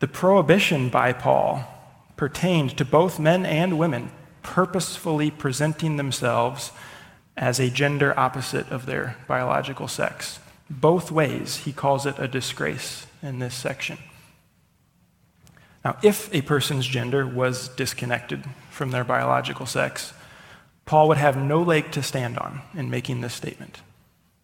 The 0.00 0.08
prohibition 0.08 0.88
by 0.88 1.12
Paul 1.12 1.64
pertained 2.16 2.76
to 2.78 2.84
both 2.84 3.18
men 3.18 3.46
and 3.46 3.78
women 3.78 4.10
purposefully 4.42 5.30
presenting 5.30 5.96
themselves 5.96 6.72
as 7.36 7.60
a 7.60 7.70
gender 7.70 8.18
opposite 8.18 8.68
of 8.70 8.86
their 8.86 9.16
biological 9.28 9.88
sex. 9.88 10.40
Both 10.68 11.12
ways, 11.12 11.58
he 11.58 11.72
calls 11.72 12.06
it 12.06 12.18
a 12.18 12.28
disgrace 12.28 13.06
in 13.22 13.38
this 13.38 13.54
section. 13.54 13.98
Now, 15.84 15.98
if 16.02 16.32
a 16.34 16.42
person's 16.42 16.86
gender 16.86 17.26
was 17.26 17.68
disconnected 17.68 18.44
from 18.70 18.90
their 18.90 19.04
biological 19.04 19.66
sex, 19.66 20.12
Paul 20.86 21.08
would 21.08 21.18
have 21.18 21.36
no 21.36 21.62
leg 21.62 21.92
to 21.92 22.02
stand 22.02 22.38
on 22.38 22.62
in 22.74 22.90
making 22.90 23.20
this 23.20 23.34
statement. 23.34 23.80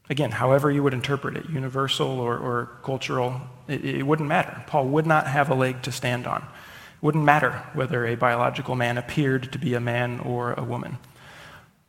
Again, 0.08 0.30
however 0.30 0.70
you 0.70 0.82
would 0.82 0.94
interpret 0.94 1.36
it, 1.36 1.50
universal 1.50 2.20
or, 2.20 2.38
or 2.38 2.70
cultural, 2.84 3.40
it, 3.66 3.84
it 3.84 4.02
wouldn't 4.04 4.28
matter. 4.28 4.62
Paul 4.66 4.86
would 4.88 5.06
not 5.06 5.26
have 5.26 5.50
a 5.50 5.54
leg 5.54 5.82
to 5.82 5.92
stand 5.92 6.26
on. 6.26 6.42
It 6.42 7.02
wouldn't 7.02 7.25
matter 7.25 7.64
whether 7.75 8.06
a 8.06 8.14
biological 8.14 8.76
man 8.76 8.98
appeared 8.98 9.52
to 9.52 9.58
be 9.58 9.75
a 9.75 9.80
man 9.80 10.20
or 10.20 10.52
a 10.54 10.62
woman. 10.62 10.98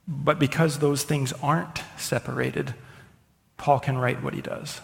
But 0.08 0.40
because 0.40 0.80
those 0.80 1.04
things 1.04 1.34
aren't 1.44 1.84
separated, 1.98 2.74
Paul 3.58 3.80
can 3.80 3.98
write 3.98 4.24
what 4.24 4.34
he 4.34 4.42
does. 4.42 4.82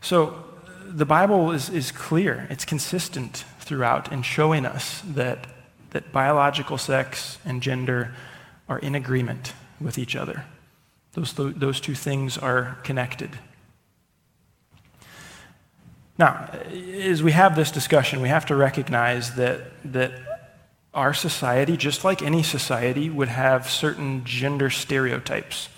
So 0.00 0.44
the 0.84 1.06
Bible 1.06 1.50
is, 1.50 1.68
is 1.70 1.90
clear, 1.90 2.46
it's 2.50 2.64
consistent 2.64 3.44
throughout 3.58 4.12
in 4.12 4.22
showing 4.22 4.66
us 4.66 5.00
that, 5.06 5.46
that 5.90 6.12
biological 6.12 6.78
sex 6.78 7.38
and 7.44 7.62
gender 7.62 8.14
are 8.68 8.78
in 8.78 8.94
agreement 8.94 9.54
with 9.80 9.98
each 9.98 10.14
other. 10.14 10.44
Those, 11.14 11.32
those 11.32 11.80
two 11.80 11.94
things 11.94 12.36
are 12.36 12.78
connected. 12.82 13.30
Now, 16.18 16.50
as 16.72 17.22
we 17.22 17.32
have 17.32 17.56
this 17.56 17.70
discussion, 17.70 18.20
we 18.20 18.28
have 18.28 18.46
to 18.46 18.56
recognize 18.56 19.34
that, 19.34 19.60
that 19.92 20.12
our 20.92 21.12
society, 21.12 21.76
just 21.76 22.04
like 22.04 22.22
any 22.22 22.42
society, 22.42 23.10
would 23.10 23.28
have 23.28 23.68
certain 23.68 24.24
gender 24.24 24.70
stereotypes, 24.70 25.68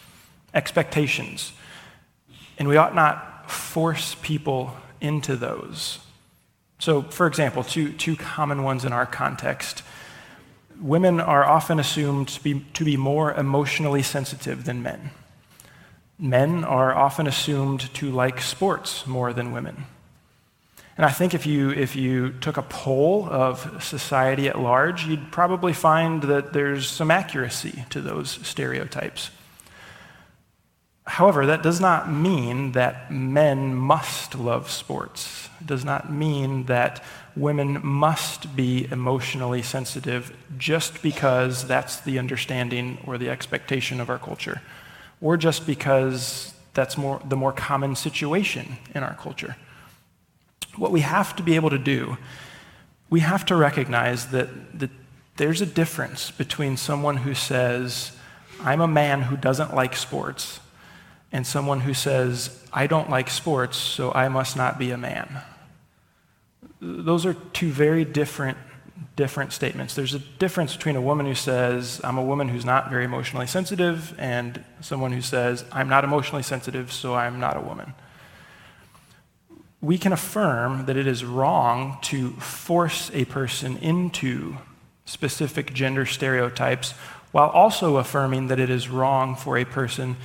expectations, 0.53 1.53
and 2.59 2.69
we 2.69 2.77
ought 2.77 2.95
not 2.95 3.51
force 3.51 4.17
people 4.23 4.75
into 5.01 5.37
those. 5.37 6.01
So, 6.79 7.03
for 7.03 7.27
example, 7.27 7.63
two, 7.65 7.93
two 7.93 8.17
common 8.17 8.63
ones 8.63 8.85
in 8.85 8.93
our 8.93 9.07
context. 9.07 9.83
Women 10.79 11.21
are 11.21 11.45
often 11.45 11.81
assumed 11.81 12.29
to 12.29 12.43
be, 12.43 12.67
to 12.75 12.85
be 12.85 12.99
more 12.99 13.33
emotionally 13.33 14.03
sensitive 14.03 14.65
than 14.65 14.83
men. 14.83 15.11
Men 16.19 16.65
are 16.65 16.95
often 16.95 17.27
assumed 17.27 17.93
to 17.95 18.11
like 18.11 18.41
sports 18.41 19.07
more 19.07 19.33
than 19.33 19.53
women. 19.53 19.85
And 20.97 21.05
I 21.05 21.11
think 21.11 21.35
if 21.35 21.45
you, 21.45 21.71
if 21.71 21.95
you 21.95 22.33
took 22.41 22.57
a 22.57 22.63
poll 22.63 23.29
of 23.31 23.85
society 23.85 24.49
at 24.49 24.59
large, 24.59 25.07
you'd 25.07 25.31
probably 25.31 25.75
find 25.75 26.23
that 26.23 26.55
there's 26.55 26.89
some 26.89 27.11
accuracy 27.11 27.85
to 27.91 28.01
those 28.01 28.39
stereotypes. 28.47 29.31
However, 31.07 31.47
that 31.47 31.63
does 31.63 31.81
not 31.81 32.11
mean 32.11 32.73
that 32.73 33.13
men 33.13 33.75
must 33.75 34.35
love 34.35 34.71
sports. 34.71 35.51
It 35.61 35.67
does 35.67 35.85
not 35.85 36.11
mean 36.11 36.65
that 36.65 37.05
women 37.37 37.85
must 37.85 38.57
be 38.57 38.89
emotionally 38.91 39.63
sensitive 39.63 40.35
just 40.57 41.03
because 41.03 41.69
that's 41.69 42.01
the 42.01 42.19
understanding 42.19 42.99
or 43.07 43.19
the 43.19 43.29
expectation 43.29 44.01
of 44.01 44.09
our 44.09 44.19
culture, 44.19 44.63
or 45.21 45.37
just 45.37 45.67
because 45.67 46.55
that's 46.75 46.97
more, 46.97 47.21
the 47.27 47.37
more 47.37 47.53
common 47.53 47.97
situation 47.97 48.77
in 48.95 49.03
our 49.03 49.15
culture. 49.15 49.57
What 50.77 50.93
we 50.93 51.01
have 51.01 51.35
to 51.37 51.43
be 51.43 51.57
able 51.57 51.71
to 51.71 51.79
do, 51.79 52.19
we 53.09 53.21
have 53.21 53.47
to 53.47 53.57
recognize 53.57 54.29
that, 54.29 54.79
that 54.79 54.91
there's 55.37 55.61
a 55.61 55.67
difference 55.67 56.31
between 56.31 56.77
someone 56.77 57.19
who 57.19 57.35
says, 57.35 58.13
I'm 58.61 58.81
a 58.81 58.89
man 58.89 59.23
who 59.23 59.37
doesn't 59.37 59.75
like 59.75 59.97
sports, 59.97 60.61
and 61.33 61.47
someone 61.47 61.81
who 61.81 61.95
says, 61.95 62.65
I 62.73 62.87
don't 62.87 63.11
like 63.11 63.31
sports, 63.31 63.77
so 63.77 64.13
I 64.13 64.29
must 64.29 64.57
not 64.57 64.79
be 64.79 64.91
a 64.91 64.99
man. 64.99 65.43
Those 66.81 67.27
are 67.27 67.35
two 67.35 67.71
very 67.71 68.05
different 68.05 68.59
different 69.15 69.53
statements. 69.53 69.95
There's 69.95 70.15
a 70.15 70.19
difference 70.19 70.77
between 70.77 70.97
a 70.97 71.01
woman 71.01 71.27
who 71.27 71.35
says, 71.35 72.01
I'm 72.05 72.19
a 72.19 72.25
woman 72.25 72.49
who's 72.49 72.65
not 72.65 72.91
very 72.91 73.05
emotionally 73.05 73.47
sensitive, 73.47 74.15
and 74.19 74.65
someone 74.81 75.13
who 75.13 75.23
says, 75.23 75.65
I'm 75.73 75.89
not 75.89 76.05
emotionally 76.05 76.43
sensitive, 76.43 76.93
so 76.93 77.15
I'm 77.15 77.41
not 77.41 77.57
a 77.57 77.61
woman 77.61 77.95
we 79.87 79.99
can 79.99 80.13
affirm 80.13 80.87
that 80.87 80.97
it 80.97 81.07
is 81.07 81.25
wrong 81.25 81.99
to 82.03 82.31
force 82.33 83.11
a 83.15 83.25
person 83.27 83.77
into 83.79 84.57
specific 85.05 85.73
gender 85.73 86.05
stereotypes 86.05 86.91
while 87.31 87.49
also 87.51 87.97
affirming 87.97 88.49
that 88.49 88.59
it 88.59 88.71
is 88.71 88.89
wrong 88.89 89.37
for 89.37 89.57
a 89.57 89.65
person 89.65 90.17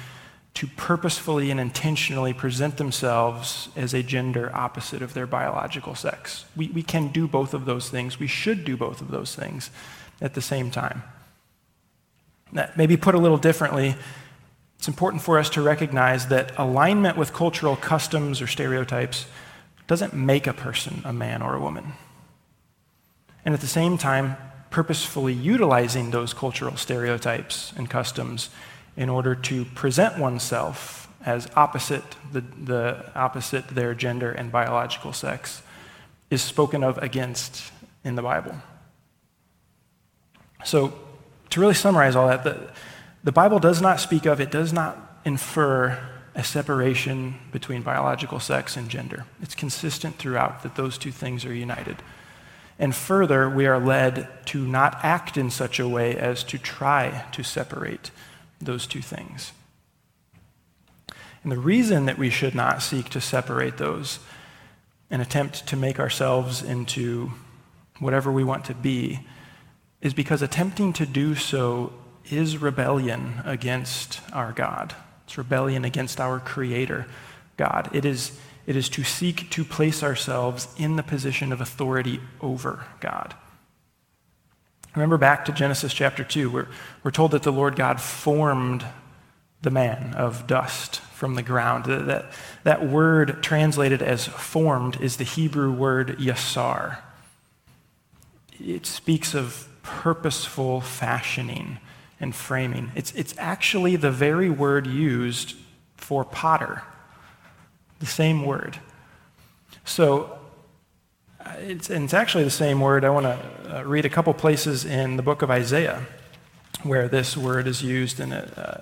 to 0.53 0.67
purposefully 0.67 1.49
and 1.49 1.59
intentionally 1.59 2.33
present 2.33 2.77
themselves 2.77 3.69
as 3.75 3.93
a 3.93 4.03
gender 4.03 4.51
opposite 4.53 5.01
of 5.01 5.13
their 5.13 5.25
biological 5.25 5.95
sex. 5.95 6.45
We, 6.55 6.67
we 6.69 6.83
can 6.83 7.07
do 7.07 7.27
both 7.27 7.53
of 7.53 7.65
those 7.65 7.89
things. 7.89 8.19
We 8.19 8.27
should 8.27 8.65
do 8.65 8.75
both 8.75 9.01
of 9.01 9.11
those 9.11 9.33
things 9.33 9.71
at 10.19 10.33
the 10.33 10.41
same 10.41 10.69
time. 10.69 11.03
Maybe 12.75 12.97
put 12.97 13.15
a 13.15 13.17
little 13.17 13.37
differently, 13.37 13.95
it's 14.77 14.87
important 14.87 15.21
for 15.21 15.37
us 15.37 15.49
to 15.51 15.61
recognize 15.61 16.27
that 16.27 16.57
alignment 16.57 17.15
with 17.15 17.33
cultural 17.33 17.75
customs 17.75 18.41
or 18.41 18.47
stereotypes 18.47 19.27
doesn't 19.87 20.13
make 20.13 20.47
a 20.47 20.53
person 20.53 21.01
a 21.05 21.13
man 21.13 21.41
or 21.41 21.55
a 21.55 21.61
woman. 21.61 21.93
And 23.45 23.53
at 23.53 23.61
the 23.61 23.67
same 23.67 23.97
time, 23.97 24.37
purposefully 24.69 25.33
utilizing 25.33 26.11
those 26.11 26.33
cultural 26.33 26.77
stereotypes 26.77 27.73
and 27.77 27.89
customs 27.89 28.49
in 28.97 29.09
order 29.09 29.35
to 29.35 29.65
present 29.65 30.17
oneself 30.17 31.07
as 31.25 31.47
opposite 31.55 32.03
the, 32.31 32.41
the 32.41 33.11
opposite 33.15 33.67
their 33.69 33.93
gender 33.93 34.31
and 34.31 34.51
biological 34.51 35.13
sex 35.13 35.61
is 36.29 36.41
spoken 36.41 36.83
of 36.83 36.97
against 36.97 37.71
in 38.03 38.15
the 38.15 38.21
Bible. 38.21 38.55
So, 40.63 40.93
to 41.49 41.59
really 41.59 41.73
summarize 41.73 42.15
all 42.15 42.27
that, 42.27 42.43
the, 42.43 42.69
the 43.23 43.31
Bible 43.31 43.59
does 43.59 43.81
not 43.81 43.99
speak 43.99 44.25
of, 44.25 44.39
it 44.39 44.51
does 44.51 44.71
not 44.71 45.19
infer 45.25 45.99
a 46.33 46.43
separation 46.43 47.35
between 47.51 47.81
biological 47.81 48.39
sex 48.39 48.77
and 48.77 48.89
gender. 48.89 49.25
It's 49.41 49.53
consistent 49.53 50.15
throughout 50.15 50.63
that 50.63 50.75
those 50.75 50.97
two 50.97 51.11
things 51.11 51.43
are 51.45 51.53
united. 51.53 51.97
And 52.79 52.95
further, 52.95 53.49
we 53.49 53.67
are 53.67 53.79
led 53.79 54.29
to 54.47 54.65
not 54.65 54.99
act 55.03 55.37
in 55.37 55.51
such 55.51 55.79
a 55.79 55.87
way 55.87 56.15
as 56.15 56.43
to 56.45 56.57
try 56.57 57.25
to 57.33 57.43
separate 57.43 58.11
those 58.65 58.87
two 58.87 59.01
things. 59.01 59.51
And 61.43 61.51
the 61.51 61.59
reason 61.59 62.05
that 62.05 62.17
we 62.17 62.29
should 62.29 62.53
not 62.53 62.81
seek 62.81 63.09
to 63.09 63.21
separate 63.21 63.77
those 63.77 64.19
and 65.09 65.21
attempt 65.21 65.67
to 65.67 65.75
make 65.75 65.99
ourselves 65.99 66.61
into 66.61 67.31
whatever 67.99 68.31
we 68.31 68.43
want 68.43 68.65
to 68.65 68.73
be 68.73 69.19
is 70.01 70.13
because 70.13 70.41
attempting 70.41 70.93
to 70.93 71.05
do 71.05 71.35
so 71.35 71.93
is 72.29 72.57
rebellion 72.57 73.41
against 73.45 74.21
our 74.33 74.51
God. 74.51 74.95
It's 75.25 75.37
rebellion 75.37 75.85
against 75.85 76.19
our 76.19 76.39
Creator, 76.39 77.07
God. 77.57 77.89
It 77.93 78.05
is, 78.05 78.39
it 78.65 78.75
is 78.75 78.89
to 78.89 79.03
seek 79.03 79.49
to 79.51 79.63
place 79.63 80.03
ourselves 80.03 80.67
in 80.77 80.95
the 80.95 81.03
position 81.03 81.51
of 81.51 81.61
authority 81.61 82.19
over 82.39 82.85
God. 82.99 83.35
Remember 84.95 85.17
back 85.17 85.45
to 85.45 85.53
Genesis 85.53 85.93
chapter 85.93 86.23
2, 86.23 86.49
where 86.49 86.67
we're 87.03 87.11
told 87.11 87.31
that 87.31 87.43
the 87.43 87.51
Lord 87.51 87.77
God 87.77 88.01
formed 88.01 88.85
the 89.61 89.69
man 89.69 90.13
of 90.15 90.47
dust 90.47 90.97
from 90.99 91.35
the 91.35 91.43
ground. 91.43 91.85
That, 91.85 92.07
that, 92.07 92.33
that 92.63 92.87
word 92.87 93.41
translated 93.41 94.01
as 94.01 94.27
formed 94.27 94.99
is 94.99 95.15
the 95.15 95.23
Hebrew 95.23 95.71
word 95.71 96.17
yasar. 96.19 96.97
It 98.59 98.85
speaks 98.85 99.33
of 99.33 99.69
purposeful 99.81 100.81
fashioning 100.81 101.79
and 102.19 102.35
framing. 102.35 102.91
It's, 102.93 103.13
it's 103.13 103.33
actually 103.37 103.95
the 103.95 104.11
very 104.11 104.49
word 104.49 104.87
used 104.87 105.55
for 105.95 106.25
potter, 106.25 106.83
the 107.99 108.05
same 108.05 108.45
word. 108.45 108.79
So, 109.85 110.37
it's, 111.59 111.89
and 111.89 112.05
it's 112.05 112.13
actually 112.13 112.43
the 112.43 112.49
same 112.49 112.79
word. 112.79 113.05
I 113.05 113.09
want 113.09 113.25
to 113.25 113.79
uh, 113.79 113.83
read 113.83 114.05
a 114.05 114.09
couple 114.09 114.33
places 114.33 114.85
in 114.85 115.17
the 115.17 115.23
book 115.23 115.41
of 115.41 115.49
Isaiah 115.51 116.05
where 116.83 117.07
this 117.07 117.37
word 117.37 117.67
is 117.67 117.83
used, 117.83 118.19
and 118.19 118.33
it 118.33 118.57
uh, 118.57 118.77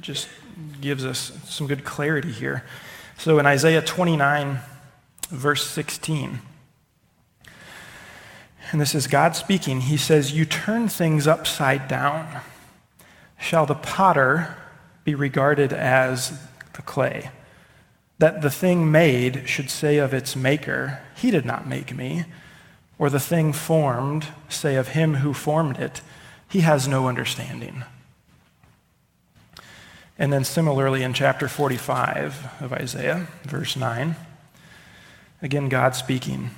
just 0.00 0.28
gives 0.80 1.04
us 1.04 1.32
some 1.44 1.66
good 1.66 1.84
clarity 1.84 2.30
here. 2.30 2.64
So, 3.18 3.38
in 3.38 3.46
Isaiah 3.46 3.82
29, 3.82 4.60
verse 5.30 5.66
16, 5.66 6.40
and 8.72 8.80
this 8.80 8.94
is 8.94 9.06
God 9.06 9.34
speaking, 9.34 9.82
he 9.82 9.96
says, 9.96 10.32
You 10.32 10.44
turn 10.44 10.88
things 10.88 11.26
upside 11.26 11.88
down 11.88 12.40
shall 13.40 13.66
the 13.66 13.74
potter 13.74 14.56
be 15.02 15.14
regarded 15.14 15.72
as 15.72 16.38
the 16.74 16.82
clay. 16.82 17.30
That 18.20 18.42
the 18.42 18.50
thing 18.50 18.92
made 18.92 19.48
should 19.48 19.70
say 19.70 19.96
of 19.96 20.12
its 20.12 20.36
maker, 20.36 21.00
He 21.16 21.30
did 21.30 21.46
not 21.46 21.66
make 21.66 21.96
me, 21.96 22.26
or 22.98 23.08
the 23.08 23.18
thing 23.18 23.54
formed 23.54 24.28
say 24.46 24.76
of 24.76 24.88
him 24.88 25.14
who 25.16 25.32
formed 25.32 25.78
it, 25.78 26.02
He 26.46 26.60
has 26.60 26.86
no 26.86 27.08
understanding. 27.08 27.82
And 30.18 30.30
then 30.30 30.44
similarly 30.44 31.02
in 31.02 31.14
chapter 31.14 31.48
45 31.48 32.60
of 32.60 32.74
Isaiah, 32.74 33.26
verse 33.44 33.74
9, 33.74 34.16
again 35.40 35.70
God 35.70 35.94
speaking 35.94 36.50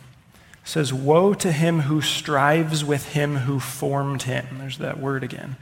says, 0.65 0.93
Woe 0.93 1.33
to 1.35 1.53
him 1.53 1.83
who 1.83 2.01
strives 2.01 2.85
with 2.85 3.11
him 3.11 3.37
who 3.37 3.61
formed 3.61 4.23
him. 4.23 4.47
There's 4.59 4.79
that 4.79 4.99
word 4.99 5.23
again 5.23 5.57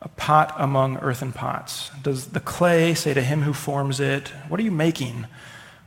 a 0.00 0.08
pot 0.08 0.54
among 0.56 0.98
earthen 0.98 1.32
pots? 1.32 1.90
Does 2.02 2.28
the 2.28 2.40
clay 2.40 2.94
say 2.94 3.14
to 3.14 3.22
him 3.22 3.42
who 3.42 3.52
forms 3.52 4.00
it, 4.00 4.28
What 4.48 4.60
are 4.60 4.62
you 4.62 4.70
making? 4.70 5.26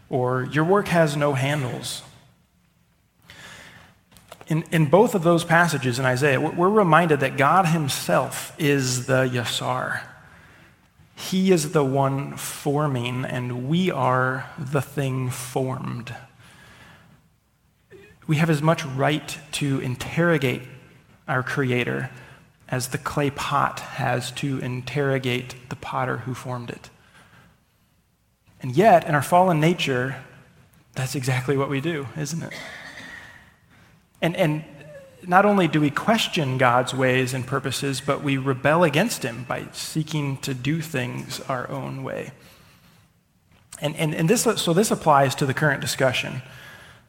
Or, 0.10 0.44
Your 0.52 0.66
work 0.66 0.90
has 0.90 1.16
no 1.16 1.34
handles? 1.34 2.02
In, 4.48 4.64
in 4.72 4.88
both 4.88 5.16
of 5.16 5.24
those 5.24 5.46
passages 5.46 5.98
in 5.98 6.06
Isaiah, 6.06 6.42
we're 6.42 6.70
reminded 6.70 7.22
that 7.22 7.38
God 7.38 7.68
Himself 7.68 8.54
is 8.58 9.06
the 9.06 9.24
Yasar. 9.24 10.02
He 11.16 11.52
is 11.52 11.72
the 11.72 11.86
one 11.86 12.36
forming, 12.36 13.24
and 13.24 13.70
we 13.70 13.92
are 13.92 14.50
the 14.58 14.82
thing 14.82 15.30
formed. 15.30 16.14
We 18.28 18.38
have 18.38 18.50
as 18.50 18.62
much 18.62 18.84
right 18.84 19.38
to 19.54 19.80
interrogate 19.80 20.64
our 21.28 21.44
Creator 21.44 22.10
as 22.72 22.88
the 22.88 22.98
clay 22.98 23.30
pot 23.30 23.82
has 23.82 24.32
to 24.32 24.58
interrogate 24.60 25.56
the 25.70 25.76
potter 25.76 26.18
who 26.20 26.34
formed 26.34 26.70
it. 26.70 26.90
And 28.62 28.76
yet, 28.76 29.06
in 29.06 29.14
our 29.14 29.22
fallen 29.22 29.60
nature, 29.60 30.24
That's 30.94 31.16
exactly 31.16 31.56
what 31.56 31.70
we 31.70 31.82
do, 31.82 32.08
isn't 32.18 32.44
it? 32.44 32.54
And, 34.22 34.36
and 34.36 34.64
not 35.26 35.46
only 35.46 35.68
do 35.68 35.80
we 35.80 35.90
question 35.90 36.58
God's 36.58 36.94
ways 36.94 37.34
and 37.34 37.48
purposes, 37.48 38.02
but 38.02 38.22
we 38.24 38.38
rebel 38.38 38.84
against 38.84 39.24
Him 39.24 39.46
by 39.48 39.68
seeking 39.72 40.38
to 40.38 40.54
do 40.54 40.82
things 40.82 41.40
our 41.48 41.70
own 41.70 42.04
way. 42.04 42.32
And, 43.80 43.96
and, 43.96 44.14
and 44.14 44.30
this, 44.30 44.44
so 44.44 44.74
this 44.74 44.92
applies 44.92 45.34
to 45.36 45.46
the 45.46 45.54
current 45.54 45.82
discussion 45.82 46.42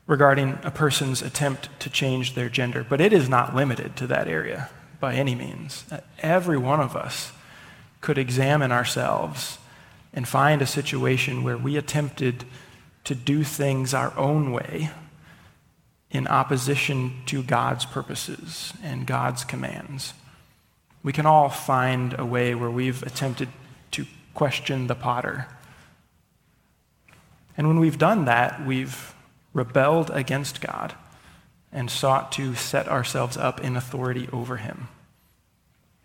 regarding 0.07 0.59
a 0.63 0.71
person's 0.71 1.23
attempt 1.23 1.69
to 1.81 1.91
change 1.91 2.35
their 2.35 2.49
gender, 2.49 2.87
but 2.89 3.01
it 3.01 3.13
is 3.13 3.29
not 3.29 3.55
limited 3.55 3.97
to 3.97 4.07
that 4.07 4.29
area 4.29 4.71
by 5.03 5.15
any 5.15 5.35
means. 5.35 5.85
Every 6.21 6.57
one 6.57 6.81
of 6.81 6.95
us 6.95 7.33
could 8.01 8.19
examine 8.19 8.71
ourselves 8.71 9.59
and 10.15 10.29
find 10.29 10.63
a 10.63 10.67
situation 10.67 11.43
where 11.43 11.59
we 11.59 11.77
attempted 11.77 12.45
to 13.03 13.17
do 13.17 13.43
things 13.43 13.93
our 13.93 14.17
own 14.17 14.53
way 14.53 14.91
in 16.13 16.29
opposition 16.29 17.15
to 17.27 17.43
God's 17.43 17.85
purposes 17.85 18.73
and 18.81 19.05
God's 19.05 19.43
commands. 19.43 20.15
We 21.03 21.13
can 21.13 21.27
all 21.27 21.49
find 21.49 22.15
a 22.17 22.25
way 22.25 22.55
where 22.55 22.71
we've 22.71 23.03
attempted 23.03 23.49
to 23.91 24.07
question 24.35 24.87
the 24.87 24.95
potter. 24.95 25.49
And 27.57 27.67
when 27.67 27.81
we've 27.81 27.99
done 27.99 28.27
that, 28.27 28.65
we've 28.65 29.17
rebelled 29.53 30.11
against 30.11 30.61
God 30.61 30.95
and 31.73 31.91
sought 31.91 32.33
to 32.33 32.55
set 32.55 32.89
ourselves 32.89 33.37
up 33.37 33.61
in 33.61 33.77
authority 33.77 34.29
over 34.33 34.59
him. 34.59 34.89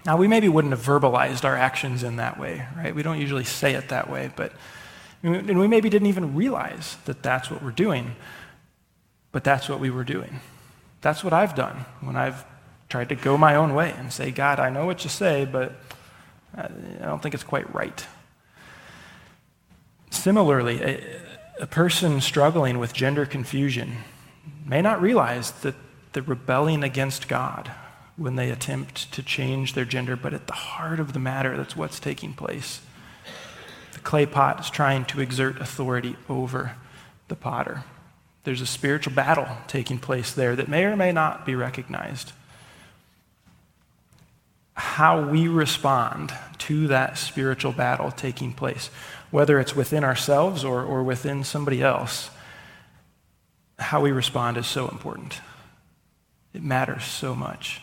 Now, 0.05 0.15
we 0.15 0.27
maybe 0.27 0.47
wouldn't 0.47 0.71
have 0.71 0.85
verbalized 0.85 1.43
our 1.43 1.55
actions 1.55 2.03
in 2.03 2.15
that 2.15 2.39
way, 2.39 2.65
right? 2.77 2.95
We 2.95 3.03
don't 3.03 3.19
usually 3.19 3.43
say 3.43 3.73
it 3.73 3.89
that 3.89 4.09
way, 4.09 4.31
but 4.35 4.53
and 5.23 5.59
we 5.59 5.67
maybe 5.67 5.89
didn't 5.89 6.07
even 6.07 6.35
realize 6.35 6.97
that 7.05 7.23
that's 7.23 7.49
what 7.49 7.63
we're 7.63 7.71
doing. 7.71 8.15
But 9.31 9.43
that's 9.43 9.67
what 9.67 9.79
we 9.79 9.89
were 9.89 10.03
doing. 10.03 10.39
That's 11.01 11.23
what 11.23 11.33
I've 11.33 11.55
done 11.55 11.85
when 12.01 12.15
I've 12.15 12.45
tried 12.89 13.09
to 13.09 13.15
go 13.15 13.37
my 13.37 13.55
own 13.55 13.75
way 13.75 13.93
and 13.97 14.11
say, 14.13 14.31
God, 14.31 14.59
I 14.59 14.69
know 14.69 14.85
what 14.85 15.03
you 15.03 15.09
say, 15.09 15.45
but 15.45 15.73
I 16.55 16.69
don't 17.01 17.21
think 17.21 17.35
it's 17.35 17.43
quite 17.43 17.73
right. 17.73 18.05
Similarly, 20.09 20.81
a, 20.81 21.21
a 21.59 21.67
person 21.67 22.21
struggling 22.21 22.79
with 22.79 22.93
gender 22.93 23.25
confusion 23.25 23.97
may 24.67 24.81
not 24.81 25.01
realize 25.01 25.51
that 25.61 25.75
they're 26.13 26.23
rebelling 26.23 26.83
against 26.83 27.27
God 27.27 27.71
when 28.15 28.35
they 28.35 28.49
attempt 28.49 29.11
to 29.13 29.21
change 29.21 29.73
their 29.73 29.85
gender, 29.85 30.15
but 30.15 30.33
at 30.33 30.47
the 30.47 30.53
heart 30.53 30.99
of 30.99 31.13
the 31.13 31.19
matter, 31.19 31.55
that's 31.55 31.75
what's 31.75 31.99
taking 31.99 32.33
place. 32.33 32.81
The 33.93 33.99
clay 33.99 34.25
pot 34.25 34.59
is 34.59 34.69
trying 34.69 35.05
to 35.05 35.21
exert 35.21 35.61
authority 35.61 36.15
over 36.27 36.75
the 37.27 37.35
potter. 37.35 37.83
There's 38.43 38.61
a 38.61 38.65
spiritual 38.65 39.13
battle 39.13 39.47
taking 39.67 39.99
place 39.99 40.31
there 40.31 40.55
that 40.55 40.67
may 40.67 40.85
or 40.85 40.95
may 40.95 41.11
not 41.11 41.45
be 41.45 41.53
recognized. 41.55 42.31
How 44.73 45.21
we 45.27 45.47
respond 45.47 46.33
to 46.59 46.87
that 46.87 47.17
spiritual 47.17 47.71
battle 47.71 48.11
taking 48.11 48.53
place, 48.53 48.89
whether 49.31 49.59
it's 49.59 49.75
within 49.75 50.03
ourselves 50.03 50.63
or, 50.63 50.83
or 50.83 51.03
within 51.03 51.43
somebody 51.43 51.81
else, 51.81 52.29
how 53.79 54.01
we 54.01 54.11
respond 54.11 54.57
is 54.57 54.67
so 54.67 54.87
important. 54.87 55.41
It 56.53 56.63
matters 56.63 57.03
so 57.03 57.35
much. 57.35 57.81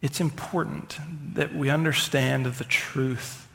It's 0.00 0.20
important 0.20 0.98
that 1.34 1.54
we 1.54 1.70
understand 1.70 2.46
the 2.46 2.64
truth 2.64 3.48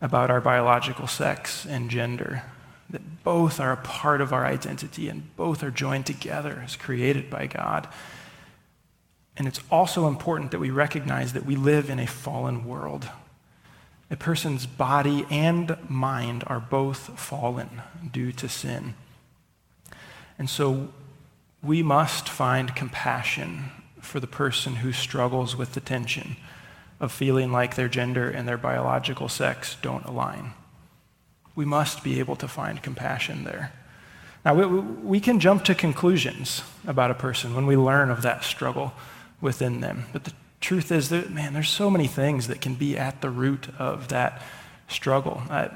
about 0.00 0.30
our 0.30 0.40
biological 0.40 1.06
sex 1.06 1.64
and 1.66 1.90
gender 1.90 2.42
that 2.90 3.22
both 3.22 3.60
are 3.60 3.72
a 3.72 3.76
part 3.76 4.20
of 4.20 4.32
our 4.32 4.44
identity 4.44 5.08
and 5.08 5.34
both 5.36 5.62
are 5.62 5.70
joined 5.70 6.06
together 6.06 6.62
as 6.64 6.74
created 6.74 7.30
by 7.30 7.46
God. 7.46 7.88
And 9.36 9.46
it's 9.46 9.60
also 9.70 10.08
important 10.08 10.50
that 10.50 10.58
we 10.58 10.70
recognize 10.70 11.32
that 11.32 11.46
we 11.46 11.54
live 11.56 11.88
in 11.88 12.00
a 12.00 12.06
fallen 12.06 12.64
world. 12.64 13.08
A 14.10 14.16
person's 14.16 14.66
body 14.66 15.24
and 15.30 15.76
mind 15.88 16.42
are 16.48 16.58
both 16.58 17.18
fallen 17.18 17.82
due 18.10 18.32
to 18.32 18.48
sin. 18.48 18.94
And 20.40 20.50
so 20.50 20.88
we 21.62 21.84
must 21.84 22.28
find 22.28 22.74
compassion 22.74 23.70
for 24.00 24.18
the 24.18 24.26
person 24.26 24.76
who 24.76 24.90
struggles 24.90 25.54
with 25.54 25.74
the 25.74 25.80
tension 25.80 26.36
of 26.98 27.12
feeling 27.12 27.52
like 27.52 27.76
their 27.76 27.88
gender 27.88 28.28
and 28.28 28.48
their 28.48 28.58
biological 28.58 29.28
sex 29.28 29.76
don't 29.80 30.04
align 30.04 30.54
we 31.60 31.66
must 31.66 32.02
be 32.02 32.18
able 32.18 32.36
to 32.36 32.48
find 32.48 32.82
compassion 32.82 33.44
there. 33.44 33.72
Now, 34.44 34.54
we, 34.54 34.64
we 34.66 35.20
can 35.20 35.40
jump 35.40 35.64
to 35.64 35.74
conclusions 35.74 36.62
about 36.86 37.10
a 37.10 37.14
person 37.14 37.54
when 37.54 37.66
we 37.66 37.76
learn 37.76 38.10
of 38.10 38.22
that 38.22 38.44
struggle 38.44 38.94
within 39.40 39.82
them. 39.82 40.06
But 40.12 40.24
the 40.24 40.32
truth 40.62 40.90
is 40.90 41.10
that, 41.10 41.30
man, 41.30 41.52
there's 41.52 41.68
so 41.68 41.90
many 41.90 42.06
things 42.06 42.46
that 42.48 42.62
can 42.62 42.76
be 42.76 42.96
at 42.96 43.20
the 43.20 43.28
root 43.28 43.68
of 43.78 44.08
that 44.08 44.40
struggle. 44.88 45.42
Uh, 45.50 45.68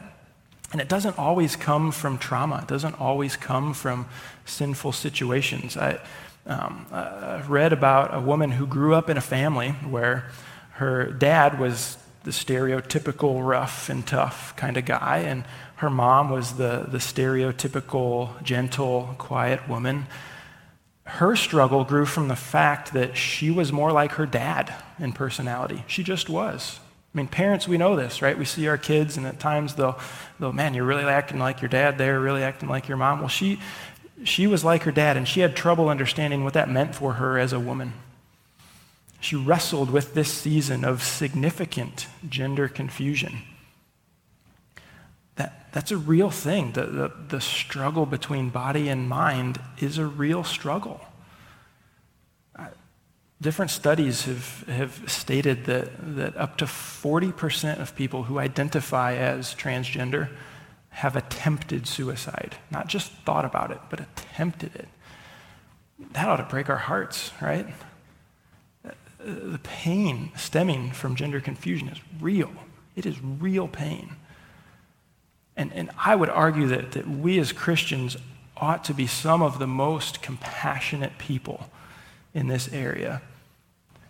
and 0.72 0.80
it 0.80 0.88
doesn't 0.88 1.18
always 1.18 1.54
come 1.54 1.92
from 1.92 2.16
trauma, 2.16 2.60
it 2.62 2.68
doesn't 2.68 2.98
always 2.98 3.36
come 3.36 3.74
from 3.74 4.06
sinful 4.44 4.92
situations. 4.92 5.76
I 5.76 6.00
um, 6.46 6.86
uh, 6.92 7.42
read 7.48 7.72
about 7.72 8.14
a 8.14 8.20
woman 8.20 8.50
who 8.52 8.66
grew 8.66 8.94
up 8.94 9.08
in 9.08 9.16
a 9.16 9.22
family 9.22 9.70
where 9.70 10.30
her 10.72 11.06
dad 11.06 11.58
was 11.58 11.96
the 12.24 12.30
stereotypical 12.30 13.46
rough 13.46 13.88
and 13.88 14.06
tough 14.06 14.54
kind 14.56 14.76
of 14.76 14.84
guy, 14.84 15.18
and 15.18 15.44
her 15.76 15.90
mom 15.90 16.30
was 16.30 16.54
the, 16.54 16.86
the 16.88 16.98
stereotypical, 16.98 18.42
gentle, 18.42 19.14
quiet 19.18 19.68
woman. 19.68 20.06
Her 21.04 21.36
struggle 21.36 21.84
grew 21.84 22.06
from 22.06 22.28
the 22.28 22.36
fact 22.36 22.94
that 22.94 23.16
she 23.16 23.50
was 23.50 23.72
more 23.72 23.92
like 23.92 24.12
her 24.12 24.24
dad 24.24 24.74
in 24.98 25.12
personality. 25.12 25.84
She 25.86 26.02
just 26.02 26.30
was. 26.30 26.80
I 27.14 27.18
mean, 27.18 27.28
parents, 27.28 27.68
we 27.68 27.78
know 27.78 27.94
this, 27.94 28.22
right? 28.22 28.36
We 28.36 28.44
see 28.44 28.66
our 28.66 28.78
kids, 28.78 29.16
and 29.16 29.26
at 29.26 29.38
times 29.38 29.74
they'll, 29.74 29.98
they'll 30.40 30.52
man, 30.52 30.74
you're 30.74 30.84
really 30.84 31.04
acting 31.04 31.38
like 31.38 31.60
your 31.60 31.68
dad 31.68 31.98
there, 31.98 32.18
really 32.18 32.42
acting 32.42 32.68
like 32.68 32.88
your 32.88 32.96
mom. 32.96 33.20
Well, 33.20 33.28
she, 33.28 33.60
she 34.22 34.46
was 34.46 34.64
like 34.64 34.84
her 34.84 34.92
dad, 34.92 35.16
and 35.16 35.26
she 35.26 35.40
had 35.40 35.56
trouble 35.56 35.88
understanding 35.88 36.44
what 36.44 36.54
that 36.54 36.70
meant 36.70 36.94
for 36.94 37.14
her 37.14 37.38
as 37.38 37.52
a 37.52 37.58
woman. 37.58 37.94
She 39.20 39.36
wrestled 39.36 39.90
with 39.90 40.14
this 40.14 40.32
season 40.32 40.84
of 40.84 41.02
significant 41.02 42.06
gender 42.28 42.68
confusion. 42.68 43.42
That, 45.36 45.72
That's 45.72 45.90
a 45.90 45.96
real 45.96 46.30
thing. 46.30 46.72
The, 46.72 46.84
the, 46.84 47.12
the, 47.28 47.40
struggle 47.40 48.06
between 48.06 48.50
body 48.50 48.88
and 48.88 49.08
mind 49.08 49.60
is 49.78 49.98
a 49.98 50.06
real 50.06 50.44
struggle. 50.44 51.00
Different 53.40 53.70
studies 53.70 54.24
have, 54.26 54.64
have 54.68 55.10
stated 55.10 55.64
that, 55.64 56.16
that 56.16 56.36
up 56.36 56.56
to 56.58 56.66
40% 56.66 57.80
of 57.80 57.96
people 57.96 58.24
who 58.24 58.38
identify 58.38 59.16
as 59.16 59.54
transgender 59.54 60.28
have 60.94 61.16
attempted 61.16 61.86
suicide. 61.88 62.56
Not 62.70 62.86
just 62.86 63.10
thought 63.26 63.44
about 63.44 63.72
it, 63.72 63.80
but 63.90 64.00
attempted 64.00 64.76
it. 64.76 64.88
That 66.12 66.28
ought 66.28 66.36
to 66.36 66.44
break 66.44 66.70
our 66.70 66.76
hearts, 66.76 67.32
right? 67.42 67.66
The 69.18 69.60
pain 69.62 70.30
stemming 70.36 70.92
from 70.92 71.16
gender 71.16 71.40
confusion 71.40 71.88
is 71.88 71.98
real. 72.20 72.52
It 72.94 73.06
is 73.06 73.20
real 73.20 73.66
pain. 73.66 74.14
And, 75.56 75.72
and 75.72 75.90
I 75.98 76.14
would 76.14 76.30
argue 76.30 76.68
that, 76.68 76.92
that 76.92 77.08
we 77.08 77.40
as 77.40 77.50
Christians 77.52 78.16
ought 78.56 78.84
to 78.84 78.94
be 78.94 79.08
some 79.08 79.42
of 79.42 79.58
the 79.58 79.66
most 79.66 80.22
compassionate 80.22 81.18
people 81.18 81.68
in 82.32 82.46
this 82.46 82.72
area 82.72 83.20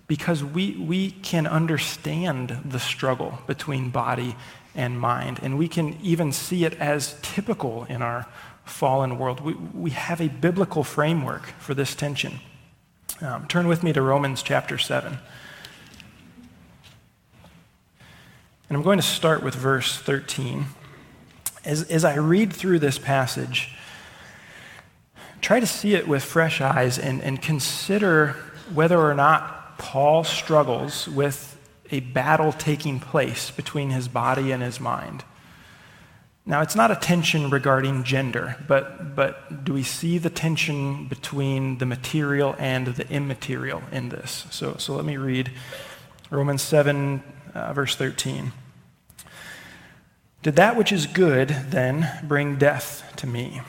because 0.06 0.44
we, 0.44 0.76
we 0.76 1.10
can 1.10 1.46
understand 1.46 2.60
the 2.62 2.78
struggle 2.78 3.38
between 3.46 3.88
body 3.88 4.36
and 4.74 4.98
mind, 4.98 5.40
and 5.42 5.58
we 5.58 5.68
can 5.68 5.98
even 6.02 6.32
see 6.32 6.64
it 6.64 6.74
as 6.80 7.16
typical 7.22 7.84
in 7.84 8.02
our 8.02 8.26
fallen 8.64 9.18
world. 9.18 9.40
We, 9.40 9.54
we 9.54 9.90
have 9.90 10.20
a 10.20 10.28
biblical 10.28 10.84
framework 10.84 11.46
for 11.58 11.74
this 11.74 11.94
tension. 11.94 12.40
Um, 13.20 13.46
turn 13.46 13.68
with 13.68 13.82
me 13.82 13.92
to 13.92 14.02
Romans 14.02 14.42
chapter 14.42 14.78
7. 14.78 15.18
And 18.68 18.76
I'm 18.76 18.82
going 18.82 18.98
to 18.98 19.02
start 19.02 19.42
with 19.42 19.54
verse 19.54 19.96
13 19.98 20.66
as, 21.64 21.84
as 21.84 22.04
I 22.04 22.16
read 22.16 22.52
through 22.52 22.78
this 22.78 22.98
passage, 22.98 23.74
try 25.40 25.60
to 25.60 25.66
see 25.66 25.94
it 25.94 26.06
with 26.06 26.22
fresh 26.22 26.60
eyes 26.60 26.98
and, 26.98 27.22
and 27.22 27.40
consider 27.40 28.36
whether 28.72 28.98
or 28.98 29.14
not 29.14 29.78
Paul 29.78 30.24
struggles 30.24 31.08
with 31.08 31.53
a 31.90 32.00
battle 32.00 32.52
taking 32.52 33.00
place 33.00 33.50
between 33.50 33.90
his 33.90 34.08
body 34.08 34.52
and 34.52 34.62
his 34.62 34.80
mind. 34.80 35.24
Now, 36.46 36.60
it's 36.60 36.76
not 36.76 36.90
a 36.90 36.96
tension 36.96 37.48
regarding 37.48 38.04
gender, 38.04 38.56
but, 38.68 39.16
but 39.16 39.64
do 39.64 39.72
we 39.72 39.82
see 39.82 40.18
the 40.18 40.28
tension 40.28 41.06
between 41.06 41.78
the 41.78 41.86
material 41.86 42.54
and 42.58 42.88
the 42.88 43.08
immaterial 43.10 43.82
in 43.90 44.10
this? 44.10 44.46
So, 44.50 44.76
so 44.76 44.94
let 44.94 45.06
me 45.06 45.16
read 45.16 45.52
Romans 46.30 46.60
7, 46.60 47.22
uh, 47.54 47.72
verse 47.72 47.96
13. 47.96 48.52
Did 50.42 50.56
that 50.56 50.76
which 50.76 50.92
is 50.92 51.06
good 51.06 51.48
then 51.48 52.10
bring 52.22 52.56
death 52.56 53.14
to 53.16 53.26
me? 53.26 53.62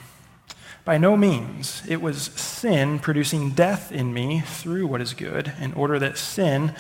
By 0.84 0.98
no 0.98 1.16
means. 1.16 1.82
It 1.88 2.02
was 2.02 2.24
sin 2.24 3.00
producing 3.00 3.52
death 3.52 3.90
in 3.94 4.14
me 4.14 4.42
through 4.42 4.86
what 4.88 5.00
is 5.00 5.14
good, 5.14 5.54
in 5.62 5.72
order 5.74 5.98
that 6.00 6.18
sin 6.18 6.76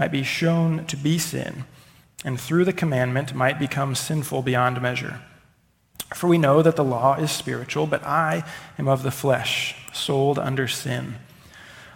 might 0.00 0.10
be 0.10 0.22
shown 0.22 0.86
to 0.86 0.96
be 0.96 1.18
sin, 1.18 1.66
and 2.24 2.40
through 2.40 2.64
the 2.64 2.72
commandment 2.72 3.34
might 3.34 3.58
become 3.58 3.94
sinful 3.94 4.40
beyond 4.40 4.80
measure. 4.80 5.20
For 6.14 6.26
we 6.26 6.38
know 6.38 6.62
that 6.62 6.76
the 6.76 6.82
law 6.82 7.16
is 7.16 7.30
spiritual, 7.30 7.86
but 7.86 8.02
I 8.02 8.42
am 8.78 8.88
of 8.88 9.02
the 9.02 9.10
flesh, 9.10 9.76
sold 9.92 10.38
under 10.38 10.66
sin. 10.66 11.16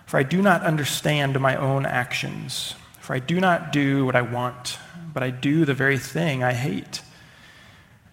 For 0.05 0.19
I 0.19 0.23
do 0.23 0.43
not 0.43 0.61
understand 0.61 1.41
my 1.41 1.57
own 1.57 1.87
actions. 1.87 2.75
For 3.01 3.15
I 3.15 3.21
do 3.21 3.41
not 3.41 3.73
do 3.73 4.05
what 4.05 4.17
I 4.17 4.21
want, 4.21 4.79
but 5.15 5.23
I 5.23 5.31
do 5.31 5.65
the 5.65 5.73
very 5.73 5.99
thing 5.99 6.45
I 6.45 6.53
hate. 6.53 7.01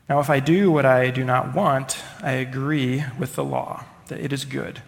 Now, 0.07 0.21
if 0.21 0.29
I 0.29 0.39
do 0.39 0.71
what 0.71 0.85
I 0.85 1.09
do 1.09 1.25
not 1.25 1.53
want, 1.53 2.01
I 2.23 2.31
agree 2.31 3.03
with 3.19 3.35
the 3.35 3.43
law 3.43 3.83
that 4.07 4.21
it 4.21 4.31
is 4.31 4.45
good. 4.45 4.81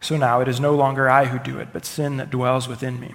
So 0.00 0.16
now 0.16 0.40
it 0.40 0.48
is 0.48 0.58
no 0.58 0.74
longer 0.74 1.08
I 1.08 1.26
who 1.26 1.38
do 1.38 1.60
it, 1.60 1.68
but 1.72 1.86
sin 1.86 2.16
that 2.16 2.30
dwells 2.30 2.66
within 2.66 2.98
me. 2.98 3.14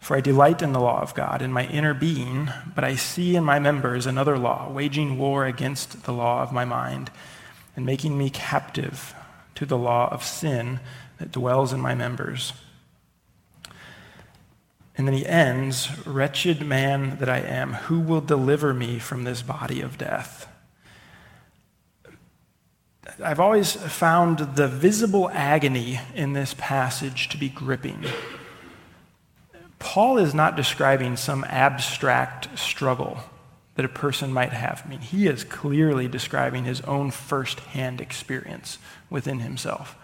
For 0.00 0.16
I 0.16 0.20
delight 0.20 0.62
in 0.62 0.72
the 0.72 0.80
law 0.80 1.02
of 1.02 1.14
God 1.14 1.42
in 1.42 1.52
my 1.52 1.66
inner 1.66 1.94
being, 1.94 2.50
but 2.74 2.82
I 2.82 2.96
see 2.96 3.36
in 3.36 3.44
my 3.44 3.58
members 3.58 4.06
another 4.06 4.38
law, 4.38 4.70
waging 4.70 5.18
war 5.18 5.44
against 5.44 6.04
the 6.04 6.12
law 6.12 6.42
of 6.42 6.52
my 6.52 6.64
mind, 6.64 7.10
and 7.76 7.86
making 7.86 8.18
me 8.18 8.30
captive 8.30 9.14
to 9.54 9.66
the 9.66 9.78
law 9.78 10.08
of 10.10 10.24
sin 10.24 10.80
that 11.18 11.30
dwells 11.30 11.72
in 11.72 11.80
my 11.80 11.94
members. 11.94 12.54
And 14.96 15.06
then 15.06 15.14
he 15.14 15.26
ends 15.26 15.88
Wretched 16.06 16.66
man 16.66 17.18
that 17.18 17.28
I 17.28 17.38
am, 17.38 17.74
who 17.74 18.00
will 18.00 18.20
deliver 18.20 18.74
me 18.74 18.98
from 18.98 19.24
this 19.24 19.42
body 19.42 19.82
of 19.82 19.98
death? 19.98 20.48
I've 23.22 23.40
always 23.40 23.72
found 23.72 24.56
the 24.56 24.68
visible 24.68 25.28
agony 25.30 26.00
in 26.14 26.32
this 26.32 26.54
passage 26.56 27.28
to 27.28 27.36
be 27.36 27.48
gripping. 27.48 28.04
Paul 29.80 30.18
is 30.18 30.34
not 30.34 30.54
describing 30.54 31.16
some 31.16 31.42
abstract 31.48 32.56
struggle 32.56 33.18
that 33.74 33.84
a 33.84 33.88
person 33.88 34.32
might 34.32 34.52
have. 34.52 34.82
I 34.84 34.88
mean, 34.90 35.00
he 35.00 35.26
is 35.26 35.42
clearly 35.42 36.06
describing 36.06 36.64
his 36.64 36.82
own 36.82 37.10
firsthand 37.10 38.00
experience 38.00 38.78
within 39.08 39.40
himself. 39.40 39.96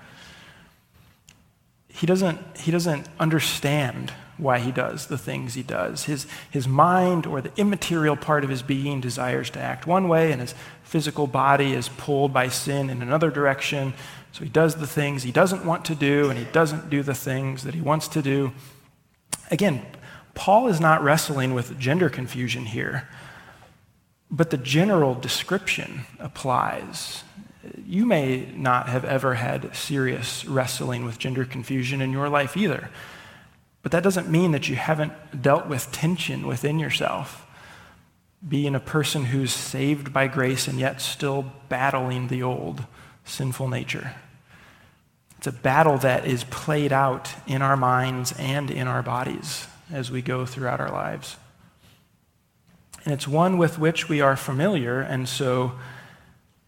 He 1.89 2.07
doesn't, 2.07 2.41
he 2.59 2.71
doesn't 2.71 3.07
understand 3.21 4.13
why 4.39 4.59
he 4.59 4.73
does 4.73 5.07
the 5.07 5.19
things 5.19 5.55
he 5.55 5.63
does. 5.63 6.05
His, 6.05 6.27
his 6.51 6.67
mind 6.67 7.27
or 7.27 7.41
the 7.41 7.53
immaterial 7.57 8.17
part 8.17 8.45
of 8.45 8.51
his 8.51 8.63
being 8.63 9.01
desires 9.01 9.51
to 9.51 9.61
act 9.61 9.87
one 9.87 10.09
way, 10.09 10.33
and 10.33 10.41
his 10.41 10.55
physical 10.83 11.27
body 11.27 11.75
is 11.75 11.89
pulled 11.91 12.33
by 12.33 12.49
sin 12.49 12.89
in 12.89 13.03
another 13.03 13.31
direction. 13.31 13.93
So 14.33 14.43
he 14.43 14.51
does 14.51 14.77
the 14.77 14.87
things 14.87 15.23
he 15.23 15.33
doesn't 15.33 15.65
want 15.65 15.85
to 15.87 15.95
do, 15.95 16.31
and 16.31 16.39
he 16.39 16.47
doesn't 16.47 16.89
do 16.89 17.03
the 17.03 17.15
things 17.15 17.63
that 17.65 17.75
he 17.75 17.81
wants 17.81 18.09
to 18.09 18.23
do. 18.23 18.53
Again, 19.51 19.85
Paul 20.35 20.69
is 20.69 20.81
not 20.81 21.03
wrestling 21.03 21.55
with 21.55 21.79
gender 21.79 22.11
confusion 22.11 22.67
here, 22.67 23.09
but 24.31 24.51
the 24.51 24.59
general 24.59 25.15
description 25.15 26.03
applies. 26.19 27.23
You 27.87 28.05
may 28.05 28.47
not 28.55 28.89
have 28.89 29.05
ever 29.05 29.35
had 29.35 29.75
serious 29.75 30.45
wrestling 30.45 31.05
with 31.05 31.19
gender 31.19 31.45
confusion 31.45 32.01
in 32.01 32.13
your 32.13 32.29
life 32.29 32.57
either, 32.57 32.91
but 33.83 33.93
that 33.93 34.03
doesn't 34.03 34.29
mean 34.29 34.51
that 34.51 34.69
you 34.69 34.77
haven't 34.77 35.43
dealt 35.43 35.69
with 35.69 35.93
tension 35.93 36.47
within 36.47 36.79
yourself. 36.79 37.47
Being 38.47 38.75
a 38.75 38.81
person 38.81 39.27
who's 39.27 39.53
saved 39.53 40.13
by 40.13 40.27
grace 40.27 40.69
and 40.69 40.79
yet 40.79 41.01
still 41.01 41.53
battling 41.69 42.29
the 42.29 42.43
old 42.43 42.85
sinful 43.25 43.69
nature. 43.69 44.15
It's 45.47 45.57
a 45.57 45.61
battle 45.61 45.97
that 45.99 46.27
is 46.27 46.43
played 46.43 46.93
out 46.93 47.33
in 47.47 47.63
our 47.63 47.77
minds 47.77 48.35
and 48.37 48.69
in 48.69 48.89
our 48.89 49.01
bodies 49.01 49.69
as 49.93 50.11
we 50.11 50.21
go 50.21 50.45
throughout 50.45 50.81
our 50.81 50.91
lives. 50.91 51.37
And 53.05 53.15
it's 53.15 53.29
one 53.29 53.57
with 53.57 53.79
which 53.79 54.09
we 54.09 54.21
are 54.21 54.35
familiar, 54.35 55.01
and 55.01 55.29
so 55.29 55.71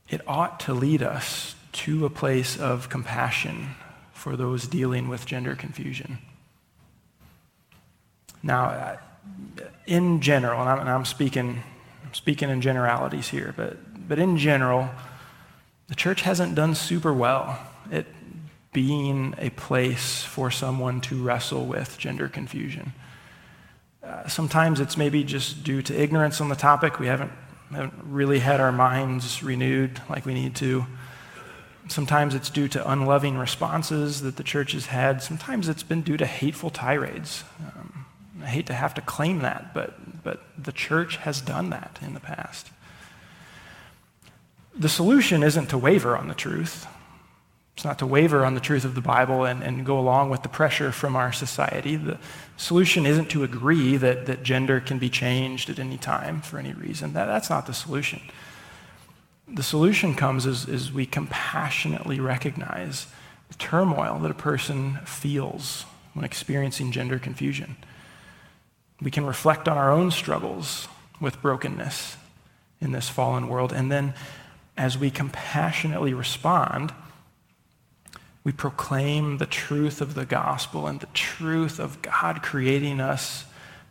it 0.08 0.20
ought 0.28 0.60
to 0.60 0.74
lead 0.74 1.02
us 1.02 1.56
to 1.72 2.06
a 2.06 2.08
place 2.08 2.56
of 2.56 2.88
compassion 2.88 3.70
for 4.12 4.36
those 4.36 4.68
dealing 4.68 5.08
with 5.08 5.26
gender 5.26 5.56
confusion. 5.56 6.18
Now, 8.44 9.00
in 9.88 10.20
general, 10.20 10.60
and 10.60 10.70
I'm, 10.70 10.78
and 10.78 10.88
I'm 10.88 11.04
speaking, 11.04 11.64
I'm 12.06 12.14
speaking 12.14 12.48
in 12.48 12.60
generalities 12.60 13.26
here, 13.26 13.52
but, 13.56 13.76
but 14.08 14.20
in 14.20 14.36
general, 14.38 14.88
the 15.88 15.96
church 15.96 16.22
hasn't 16.22 16.54
done 16.54 16.76
super 16.76 17.12
well 17.12 17.58
at 17.90 18.06
being 18.78 19.34
a 19.38 19.50
place 19.50 20.22
for 20.22 20.52
someone 20.52 21.00
to 21.00 21.20
wrestle 21.20 21.66
with 21.66 21.98
gender 21.98 22.28
confusion. 22.28 22.92
Uh, 24.04 24.28
sometimes 24.28 24.78
it's 24.78 24.96
maybe 24.96 25.24
just 25.24 25.64
due 25.64 25.82
to 25.82 26.00
ignorance 26.00 26.40
on 26.40 26.48
the 26.48 26.54
topic. 26.54 27.00
We 27.00 27.08
haven't, 27.08 27.32
haven't 27.72 27.94
really 28.04 28.38
had 28.38 28.60
our 28.60 28.70
minds 28.70 29.42
renewed 29.42 30.00
like 30.08 30.24
we 30.24 30.32
need 30.32 30.54
to. 30.56 30.86
Sometimes 31.88 32.36
it's 32.36 32.50
due 32.50 32.68
to 32.68 32.88
unloving 32.88 33.36
responses 33.36 34.20
that 34.22 34.36
the 34.36 34.44
church 34.44 34.70
has 34.70 34.86
had. 34.86 35.24
Sometimes 35.24 35.68
it's 35.68 35.82
been 35.82 36.02
due 36.02 36.16
to 36.16 36.24
hateful 36.24 36.70
tirades. 36.70 37.42
Um, 37.58 38.06
I 38.44 38.46
hate 38.46 38.66
to 38.66 38.74
have 38.74 38.94
to 38.94 39.00
claim 39.00 39.40
that, 39.40 39.74
but, 39.74 40.22
but 40.22 40.40
the 40.56 40.70
church 40.70 41.16
has 41.16 41.40
done 41.40 41.70
that 41.70 41.98
in 42.00 42.14
the 42.14 42.20
past. 42.20 42.70
The 44.72 44.88
solution 44.88 45.42
isn't 45.42 45.66
to 45.70 45.78
waver 45.78 46.16
on 46.16 46.28
the 46.28 46.34
truth. 46.34 46.86
It's 47.78 47.84
not 47.84 48.00
to 48.00 48.06
waver 48.08 48.44
on 48.44 48.54
the 48.54 48.60
truth 48.60 48.84
of 48.84 48.96
the 48.96 49.00
Bible 49.00 49.44
and, 49.44 49.62
and 49.62 49.86
go 49.86 50.00
along 50.00 50.30
with 50.30 50.42
the 50.42 50.48
pressure 50.48 50.90
from 50.90 51.14
our 51.14 51.32
society. 51.32 51.94
The 51.94 52.18
solution 52.56 53.06
isn't 53.06 53.30
to 53.30 53.44
agree 53.44 53.96
that, 53.96 54.26
that 54.26 54.42
gender 54.42 54.80
can 54.80 54.98
be 54.98 55.08
changed 55.08 55.70
at 55.70 55.78
any 55.78 55.96
time 55.96 56.40
for 56.40 56.58
any 56.58 56.72
reason. 56.72 57.12
That, 57.12 57.26
that's 57.26 57.48
not 57.48 57.66
the 57.66 57.72
solution. 57.72 58.20
The 59.46 59.62
solution 59.62 60.16
comes 60.16 60.44
as, 60.44 60.68
as 60.68 60.92
we 60.92 61.06
compassionately 61.06 62.18
recognize 62.18 63.06
the 63.46 63.54
turmoil 63.54 64.18
that 64.22 64.30
a 64.32 64.34
person 64.34 64.98
feels 65.04 65.84
when 66.14 66.24
experiencing 66.24 66.90
gender 66.90 67.20
confusion. 67.20 67.76
We 69.00 69.12
can 69.12 69.24
reflect 69.24 69.68
on 69.68 69.78
our 69.78 69.92
own 69.92 70.10
struggles 70.10 70.88
with 71.20 71.40
brokenness 71.40 72.16
in 72.80 72.90
this 72.90 73.08
fallen 73.08 73.46
world. 73.46 73.72
And 73.72 73.88
then, 73.88 74.14
as 74.76 74.98
we 74.98 75.12
compassionately 75.12 76.12
respond, 76.12 76.92
we 78.48 78.52
proclaim 78.52 79.36
the 79.36 79.44
truth 79.44 80.00
of 80.00 80.14
the 80.14 80.24
gospel 80.24 80.86
and 80.86 81.00
the 81.00 81.06
truth 81.12 81.78
of 81.78 82.00
God 82.00 82.42
creating 82.42 82.98
us 82.98 83.44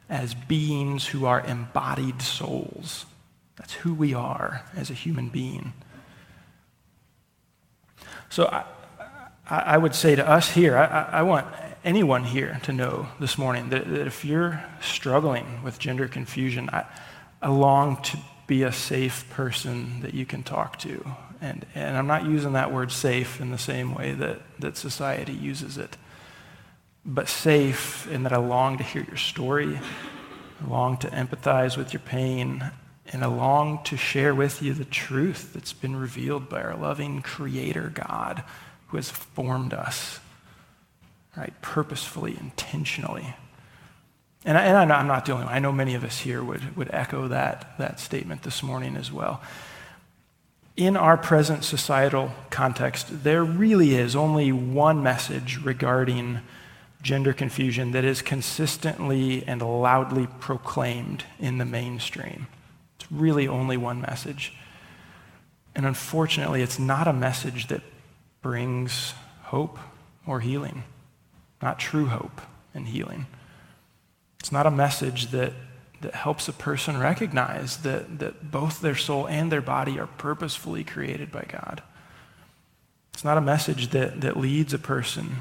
as 0.09 0.33
beings 0.33 1.05
who 1.05 1.27
are 1.27 1.41
embodied 1.41 2.23
souls. 2.23 3.05
That's 3.57 3.73
who 3.73 3.93
we 3.93 4.15
are 4.15 4.63
as 4.75 4.89
a 4.89 4.95
human 4.95 5.29
being. 5.29 5.73
So 8.29 8.47
I, 8.47 8.63
I 9.47 9.77
would 9.77 9.93
say 9.93 10.15
to 10.15 10.27
us 10.27 10.49
here, 10.49 10.75
I, 10.75 11.19
I, 11.19 11.21
want 11.21 11.45
anyone 11.85 12.23
here 12.23 12.59
to 12.63 12.73
know 12.73 13.09
this 13.19 13.37
morning 13.37 13.69
that, 13.69 13.87
that 13.87 14.07
if 14.07 14.25
you're 14.25 14.63
struggling 14.81 15.61
with 15.61 15.77
gender 15.77 16.07
confusion, 16.07 16.67
I, 16.73 16.83
I 17.43 17.49
long 17.49 18.01
to 18.01 18.17
be 18.47 18.63
a 18.63 18.71
safe 18.71 19.29
person 19.29 20.01
that 20.01 20.15
you 20.15 20.25
can 20.25 20.41
talk 20.41 20.79
to 20.79 21.05
and, 21.41 21.65
and 21.75 21.97
I'm 21.97 22.07
not 22.07 22.25
using 22.25 22.53
that 22.53 22.71
word 22.71 22.91
safe 22.91 23.39
in 23.39 23.51
the 23.51 23.57
same 23.57 23.93
way 23.93 24.13
that, 24.13 24.41
that 24.59 24.77
society 24.77 25.33
uses 25.33 25.77
it, 25.77 25.97
but 27.05 27.29
safe 27.29 28.07
in 28.11 28.23
that 28.23 28.33
I 28.33 28.37
long 28.37 28.77
to 28.77 28.83
hear 28.83 29.03
your 29.03 29.17
story, 29.17 29.79
I 29.79 30.67
long 30.67 30.97
to 30.97 31.07
empathize 31.07 31.77
with 31.77 31.93
your 31.93 32.01
pain, 32.01 32.71
and 33.11 33.23
I 33.23 33.27
long 33.27 33.83
to 33.85 33.95
share 33.95 34.35
with 34.35 34.61
you 34.61 34.73
the 34.73 34.85
truth 34.85 35.53
that's 35.53 35.73
been 35.73 35.95
revealed 35.95 36.49
by 36.49 36.61
our 36.61 36.75
loving 36.75 37.21
Creator 37.21 37.91
God 37.93 38.43
who 38.87 38.97
has 38.97 39.09
formed 39.09 39.73
us, 39.73 40.19
right, 41.35 41.53
purposefully, 41.61 42.35
intentionally. 42.39 43.35
And, 44.45 44.57
I, 44.57 44.63
and 44.65 44.91
I'm 44.91 45.07
not 45.07 45.25
the 45.25 45.33
only 45.33 45.45
one. 45.45 45.53
I 45.53 45.59
know 45.59 45.71
many 45.71 45.93
of 45.95 46.03
us 46.03 46.19
here 46.19 46.43
would, 46.43 46.75
would 46.75 46.89
echo 46.91 47.27
that, 47.27 47.77
that 47.77 47.99
statement 47.99 48.43
this 48.43 48.63
morning 48.63 48.95
as 48.95 49.11
well. 49.11 49.41
In 50.77 50.95
our 50.95 51.17
present 51.17 51.63
societal 51.63 52.31
context, 52.51 53.23
there 53.23 53.43
really 53.43 53.95
is 53.95 54.15
only 54.15 54.51
one 54.51 55.01
message 55.01 55.57
regarding 55.63 56.39
gender 57.01 57.33
confusion 57.33 57.91
that 57.91 58.05
is 58.05 58.21
consistently 58.21 59.43
and 59.47 59.61
loudly 59.61 60.27
proclaimed 60.39 61.25
in 61.39 61.57
the 61.57 61.65
mainstream. 61.65 62.47
It's 62.99 63.11
really 63.11 63.47
only 63.47 63.75
one 63.75 64.01
message. 64.01 64.53
And 65.75 65.85
unfortunately, 65.85 66.61
it's 66.61 66.79
not 66.79 67.07
a 67.07 67.13
message 67.13 67.67
that 67.67 67.81
brings 68.43 69.13
hope 69.43 69.79
or 70.27 70.41
healing, 70.41 70.83
not 71.61 71.79
true 71.79 72.05
hope 72.05 72.41
and 72.73 72.87
healing. 72.87 73.25
It's 74.39 74.51
not 74.51 74.67
a 74.67 74.71
message 74.71 75.31
that 75.31 75.53
that 76.01 76.13
helps 76.13 76.47
a 76.47 76.53
person 76.53 76.97
recognize 76.97 77.77
that, 77.77 78.19
that 78.19 78.51
both 78.51 78.81
their 78.81 78.95
soul 78.95 79.27
and 79.27 79.51
their 79.51 79.61
body 79.61 79.99
are 79.99 80.07
purposefully 80.07 80.83
created 80.83 81.31
by 81.31 81.45
God. 81.47 81.81
It's 83.13 83.23
not 83.23 83.37
a 83.37 83.41
message 83.41 83.89
that, 83.89 84.21
that 84.21 84.37
leads 84.37 84.73
a 84.73 84.79
person 84.79 85.37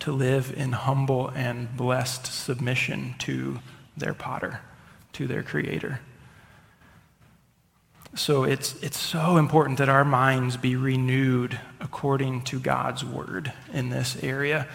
to 0.00 0.12
live 0.12 0.52
in 0.56 0.72
humble 0.72 1.28
and 1.30 1.76
blessed 1.76 2.26
submission 2.26 3.14
to 3.18 3.58
their 3.96 4.14
potter, 4.14 4.60
to 5.14 5.26
their 5.26 5.42
creator. 5.42 6.00
So 8.14 8.44
it's, 8.44 8.80
it's 8.80 8.98
so 8.98 9.38
important 9.38 9.78
that 9.78 9.88
our 9.88 10.04
minds 10.04 10.56
be 10.56 10.76
renewed 10.76 11.58
according 11.80 12.42
to 12.42 12.60
God's 12.60 13.04
word 13.04 13.52
in 13.72 13.90
this 13.90 14.22
area 14.22 14.68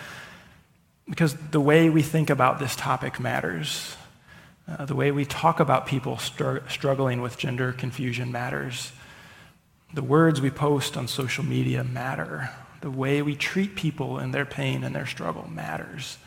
because 1.10 1.34
the 1.52 1.62
way 1.62 1.90
we 1.90 2.04
think 2.04 2.30
about 2.30 2.60
this 2.60 2.76
topic 2.76 3.20
matters. 3.20 3.96
Uh, 4.78 4.86
the 4.86 4.96
way 4.96 5.12
we 5.12 5.26
talk 5.26 5.60
about 5.60 5.88
people 5.88 6.18
str- 6.18 6.60
struggling 6.68 7.22
with 7.22 7.38
gender 7.38 7.72
confusion 7.72 8.32
matters. 8.32 8.92
The 9.94 10.04
words 10.04 10.42
we 10.42 10.52
post 10.52 10.96
on 10.96 11.08
social 11.08 11.44
media 11.44 11.84
matter. 11.84 12.52
The 12.82 12.92
way 12.92 13.22
we 13.22 13.36
treat 13.36 13.76
people 13.76 14.20
in 14.20 14.32
their 14.32 14.46
pain 14.46 14.84
and 14.84 14.96
their 14.96 15.08
struggle 15.08 15.50
matters. 15.50 16.18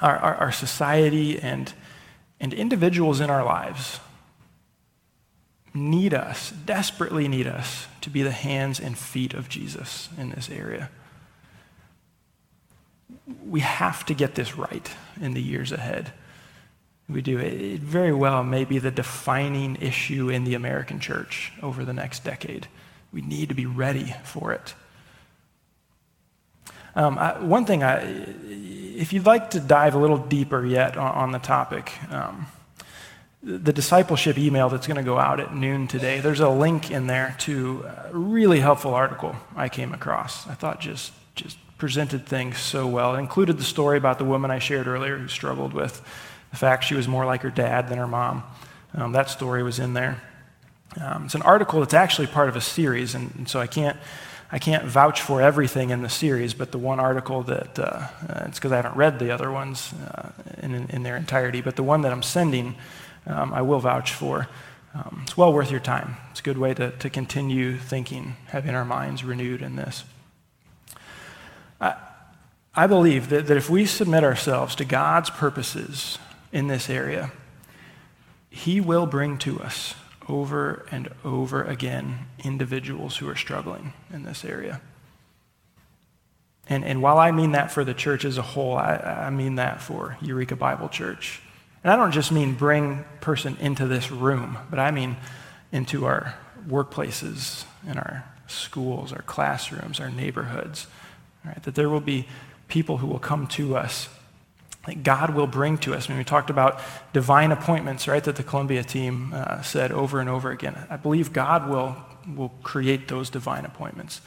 Our, 0.00 0.16
our, 0.16 0.34
our 0.36 0.52
society 0.52 1.38
and, 1.38 1.72
and 2.40 2.54
individuals 2.54 3.20
in 3.20 3.28
our 3.28 3.44
lives 3.44 4.00
need 5.74 6.14
us, 6.14 6.50
desperately 6.50 7.28
need 7.28 7.46
us, 7.46 7.86
to 8.00 8.08
be 8.08 8.22
the 8.22 8.30
hands 8.30 8.80
and 8.80 8.96
feet 8.96 9.34
of 9.34 9.50
Jesus 9.50 10.08
in 10.16 10.30
this 10.30 10.48
area. 10.48 10.88
We 13.46 13.60
have 13.60 14.06
to 14.06 14.14
get 14.14 14.34
this 14.34 14.56
right 14.56 14.90
in 15.20 15.34
the 15.34 15.42
years 15.42 15.72
ahead 15.72 16.12
we 17.08 17.22
do. 17.22 17.38
It 17.38 17.80
very 17.80 18.12
well 18.12 18.42
may 18.42 18.64
be 18.64 18.78
the 18.78 18.90
defining 18.90 19.76
issue 19.76 20.28
in 20.28 20.44
the 20.44 20.54
American 20.54 20.98
church 20.98 21.52
over 21.62 21.84
the 21.84 21.92
next 21.92 22.24
decade. 22.24 22.66
We 23.12 23.20
need 23.20 23.48
to 23.48 23.54
be 23.54 23.66
ready 23.66 24.14
for 24.24 24.52
it. 24.52 24.74
Um, 26.96 27.18
I, 27.18 27.38
one 27.38 27.66
thing, 27.66 27.84
I, 27.84 28.02
if 28.48 29.12
you'd 29.12 29.26
like 29.26 29.50
to 29.50 29.60
dive 29.60 29.94
a 29.94 29.98
little 29.98 30.18
deeper 30.18 30.64
yet 30.64 30.96
on, 30.96 31.14
on 31.14 31.32
the 31.32 31.38
topic, 31.38 31.92
um, 32.10 32.46
the 33.42 33.72
discipleship 33.72 34.38
email 34.38 34.68
that's 34.68 34.86
going 34.86 34.96
to 34.96 35.04
go 35.04 35.18
out 35.18 35.38
at 35.38 35.54
noon 35.54 35.86
today, 35.86 36.20
there's 36.20 36.40
a 36.40 36.48
link 36.48 36.90
in 36.90 37.06
there 37.06 37.36
to 37.40 37.84
a 37.86 38.16
really 38.16 38.60
helpful 38.60 38.94
article 38.94 39.36
I 39.54 39.68
came 39.68 39.92
across. 39.92 40.48
I 40.48 40.54
thought 40.54 40.80
just, 40.80 41.12
just 41.34 41.58
presented 41.78 42.26
things 42.26 42.58
so 42.58 42.86
well. 42.86 43.14
It 43.14 43.20
included 43.20 43.58
the 43.58 43.64
story 43.64 43.98
about 43.98 44.18
the 44.18 44.24
woman 44.24 44.50
I 44.50 44.58
shared 44.58 44.88
earlier 44.88 45.18
who 45.18 45.28
struggled 45.28 45.74
with 45.74 46.02
fact 46.56 46.84
she 46.84 46.94
was 46.94 47.06
more 47.06 47.24
like 47.24 47.42
her 47.42 47.50
dad 47.50 47.88
than 47.88 47.98
her 47.98 48.06
mom. 48.06 48.42
Um, 48.94 49.12
that 49.12 49.30
story 49.30 49.62
was 49.62 49.78
in 49.78 49.94
there. 49.94 50.22
Um, 51.00 51.26
it's 51.26 51.34
an 51.34 51.42
article 51.42 51.80
that's 51.80 51.94
actually 51.94 52.26
part 52.28 52.48
of 52.48 52.56
a 52.56 52.60
series, 52.60 53.14
and, 53.14 53.34
and, 53.36 53.48
so 53.48 53.60
I 53.60 53.66
can't, 53.66 53.96
I 54.50 54.58
can't 54.58 54.84
vouch 54.84 55.20
for 55.20 55.42
everything 55.42 55.90
in 55.90 56.00
the 56.00 56.08
series, 56.08 56.54
but 56.54 56.72
the 56.72 56.78
one 56.78 57.00
article 57.00 57.42
that, 57.42 57.78
uh, 57.78 57.82
uh, 57.82 58.44
it's 58.46 58.58
because 58.58 58.72
I 58.72 58.76
haven't 58.76 58.96
read 58.96 59.18
the 59.18 59.30
other 59.30 59.50
ones 59.50 59.92
uh, 59.92 60.30
in, 60.62 60.74
in, 60.88 61.02
their 61.02 61.16
entirety, 61.16 61.60
but 61.60 61.76
the 61.76 61.82
one 61.82 62.00
that 62.02 62.12
I'm 62.12 62.22
sending, 62.22 62.76
um, 63.26 63.52
I 63.52 63.60
will 63.62 63.80
vouch 63.80 64.12
for. 64.12 64.48
Um, 64.94 65.20
it's 65.24 65.36
well 65.36 65.52
worth 65.52 65.70
your 65.70 65.80
time. 65.80 66.16
It's 66.30 66.40
a 66.40 66.42
good 66.42 66.56
way 66.56 66.72
to, 66.72 66.92
to 66.92 67.10
continue 67.10 67.76
thinking, 67.76 68.36
having 68.46 68.74
our 68.74 68.84
minds 68.84 69.22
renewed 69.22 69.60
in 69.60 69.76
this. 69.76 70.04
I, 71.78 71.96
I 72.74 72.86
believe 72.86 73.28
that, 73.28 73.48
that 73.48 73.56
if 73.58 73.68
we 73.68 73.84
submit 73.84 74.24
ourselves 74.24 74.74
to 74.76 74.86
God's 74.86 75.28
purposes 75.28 76.16
in 76.52 76.66
this 76.66 76.88
area, 76.88 77.32
He 78.50 78.80
will 78.80 79.06
bring 79.06 79.38
to 79.38 79.60
us 79.60 79.94
over 80.28 80.86
and 80.90 81.08
over 81.24 81.62
again 81.62 82.26
individuals 82.42 83.16
who 83.16 83.28
are 83.28 83.36
struggling 83.36 83.92
in 84.12 84.24
this 84.24 84.44
area. 84.44 84.80
And, 86.68 86.84
and 86.84 87.00
while 87.00 87.18
I 87.18 87.30
mean 87.30 87.52
that 87.52 87.70
for 87.70 87.84
the 87.84 87.94
church 87.94 88.24
as 88.24 88.38
a 88.38 88.42
whole, 88.42 88.76
I, 88.76 88.96
I 88.96 89.30
mean 89.30 89.54
that 89.56 89.80
for 89.80 90.16
Eureka 90.20 90.56
Bible 90.56 90.88
Church. 90.88 91.40
And 91.84 91.92
I 91.92 91.96
don't 91.96 92.10
just 92.10 92.32
mean 92.32 92.54
bring 92.54 93.04
person 93.20 93.56
into 93.60 93.86
this 93.86 94.10
room, 94.10 94.58
but 94.68 94.80
I 94.80 94.90
mean 94.90 95.16
into 95.70 96.06
our 96.06 96.34
workplaces, 96.68 97.64
in 97.88 97.96
our 97.96 98.24
schools, 98.48 99.12
our 99.12 99.22
classrooms, 99.22 100.00
our 100.00 100.10
neighborhoods. 100.10 100.88
Right? 101.44 101.62
That 101.62 101.76
there 101.76 101.88
will 101.88 102.00
be 102.00 102.26
people 102.66 102.96
who 102.96 103.06
will 103.06 103.20
come 103.20 103.46
to 103.48 103.76
us 103.76 104.08
that 104.86 105.02
God 105.02 105.34
will 105.34 105.46
bring 105.46 105.78
to 105.78 105.94
us. 105.94 106.06
I 106.06 106.10
mean, 106.10 106.18
we 106.18 106.24
talked 106.24 106.50
about 106.50 106.80
divine 107.12 107.52
appointments, 107.52 108.08
right, 108.08 108.22
that 108.24 108.36
the 108.36 108.42
Columbia 108.42 108.82
team 108.82 109.32
uh, 109.34 109.62
said 109.62 109.92
over 109.92 110.20
and 110.20 110.28
over 110.28 110.50
again. 110.50 110.86
I 110.88 110.96
believe 110.96 111.32
God 111.32 111.68
will, 111.68 111.96
will 112.34 112.50
create 112.62 113.08
those 113.08 113.28
divine 113.28 113.64
appointments 113.64 114.20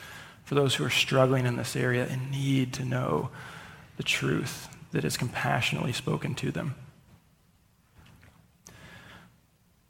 for 0.43 0.55
those 0.55 0.75
who 0.75 0.83
are 0.83 0.89
struggling 0.89 1.45
in 1.45 1.55
this 1.55 1.75
area 1.75 2.05
and 2.07 2.31
need 2.31 2.73
to 2.73 2.85
know 2.85 3.29
the 3.97 4.03
truth 4.03 4.67
that 4.91 5.05
is 5.05 5.17
compassionately 5.17 5.93
spoken 5.93 6.35
to 6.35 6.51
them. 6.51 6.75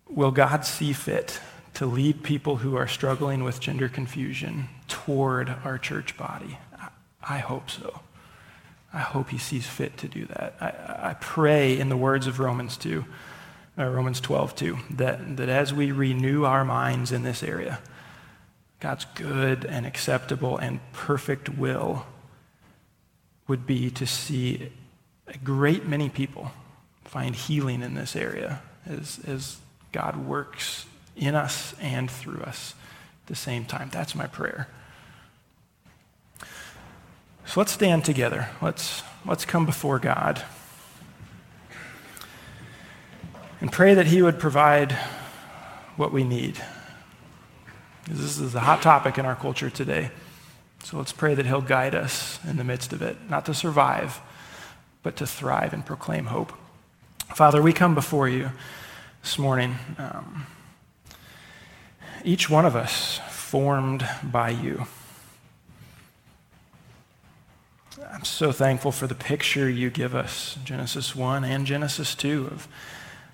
Will 0.07 0.31
God 0.31 0.65
see 0.65 0.93
fit 0.93 1.39
to 1.75 1.85
lead 1.85 2.23
people 2.23 2.57
who 2.57 2.75
are 2.75 2.87
struggling 2.87 3.43
with 3.43 3.59
gender 3.59 3.87
confusion 3.87 4.67
toward 4.87 5.49
our 5.63 5.77
church 5.77 6.17
body? 6.17 6.57
I 7.21 7.37
hope 7.37 7.69
so. 7.69 8.01
I 8.93 8.99
hope 8.99 9.29
he 9.29 9.37
sees 9.37 9.67
fit 9.67 9.97
to 9.97 10.07
do 10.07 10.25
that. 10.25 10.55
I, 10.59 11.09
I 11.09 11.13
pray 11.13 11.79
in 11.79 11.89
the 11.89 11.97
words 11.97 12.27
of 12.27 12.39
Romans 12.39 12.75
2, 12.77 13.05
uh, 13.77 13.85
Romans 13.85 14.19
12 14.19 14.55
2, 14.55 14.77
that, 14.91 15.37
that 15.37 15.49
as 15.49 15.73
we 15.73 15.91
renew 15.91 16.43
our 16.43 16.65
minds 16.65 17.11
in 17.11 17.23
this 17.23 17.43
area, 17.43 17.79
God's 18.79 19.05
good 19.15 19.65
and 19.65 19.85
acceptable 19.85 20.57
and 20.57 20.79
perfect 20.93 21.49
will 21.49 22.05
would 23.47 23.65
be 23.65 23.89
to 23.89 24.05
see 24.05 24.71
a 25.27 25.37
great 25.37 25.85
many 25.85 26.07
people 26.07 26.51
find 27.03 27.35
healing 27.35 27.81
in 27.81 27.95
this 27.95 28.15
area 28.15 28.61
as, 28.85 29.19
as 29.27 29.57
God 29.91 30.15
works 30.15 30.85
in 31.15 31.35
us 31.35 31.73
and 31.81 32.09
through 32.09 32.41
us 32.41 32.75
at 33.23 33.27
the 33.27 33.35
same 33.35 33.65
time. 33.65 33.89
That's 33.91 34.15
my 34.15 34.27
prayer. 34.27 34.67
So 37.49 37.59
let's 37.59 37.71
stand 37.71 38.05
together. 38.05 38.47
Let's, 38.61 39.01
let's 39.25 39.43
come 39.43 39.65
before 39.65 39.97
God 39.97 40.39
and 43.59 43.71
pray 43.71 43.95
that 43.95 44.05
He 44.05 44.21
would 44.21 44.37
provide 44.37 44.91
what 45.95 46.11
we 46.11 46.23
need. 46.23 46.61
This 48.07 48.37
is 48.37 48.53
a 48.53 48.59
hot 48.59 48.83
topic 48.83 49.17
in 49.17 49.25
our 49.25 49.35
culture 49.35 49.71
today. 49.71 50.11
So 50.83 50.97
let's 50.97 51.11
pray 51.11 51.33
that 51.33 51.47
He'll 51.47 51.59
guide 51.59 51.95
us 51.95 52.37
in 52.47 52.57
the 52.57 52.63
midst 52.63 52.93
of 52.93 53.01
it, 53.01 53.17
not 53.31 53.47
to 53.47 53.55
survive, 53.55 54.21
but 55.01 55.15
to 55.15 55.25
thrive 55.25 55.73
and 55.73 55.83
proclaim 55.83 56.25
hope. 56.25 56.53
Father, 57.33 57.63
we 57.63 57.73
come 57.73 57.95
before 57.95 58.29
you 58.29 58.51
this 59.23 59.39
morning, 59.39 59.75
um, 59.97 60.45
each 62.23 62.47
one 62.47 62.67
of 62.67 62.75
us 62.75 63.19
formed 63.31 64.07
by 64.21 64.51
you. 64.51 64.85
I'm 68.11 68.25
so 68.25 68.51
thankful 68.51 68.91
for 68.91 69.05
the 69.05 69.13
picture 69.13 69.69
you 69.69 69.91
give 69.91 70.15
us, 70.15 70.57
Genesis 70.63 71.15
1 71.15 71.43
and 71.43 71.67
Genesis 71.67 72.15
2, 72.15 72.47
of, 72.47 72.67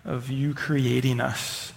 of 0.04 0.30
you 0.30 0.54
creating 0.54 1.22
us. 1.22 1.72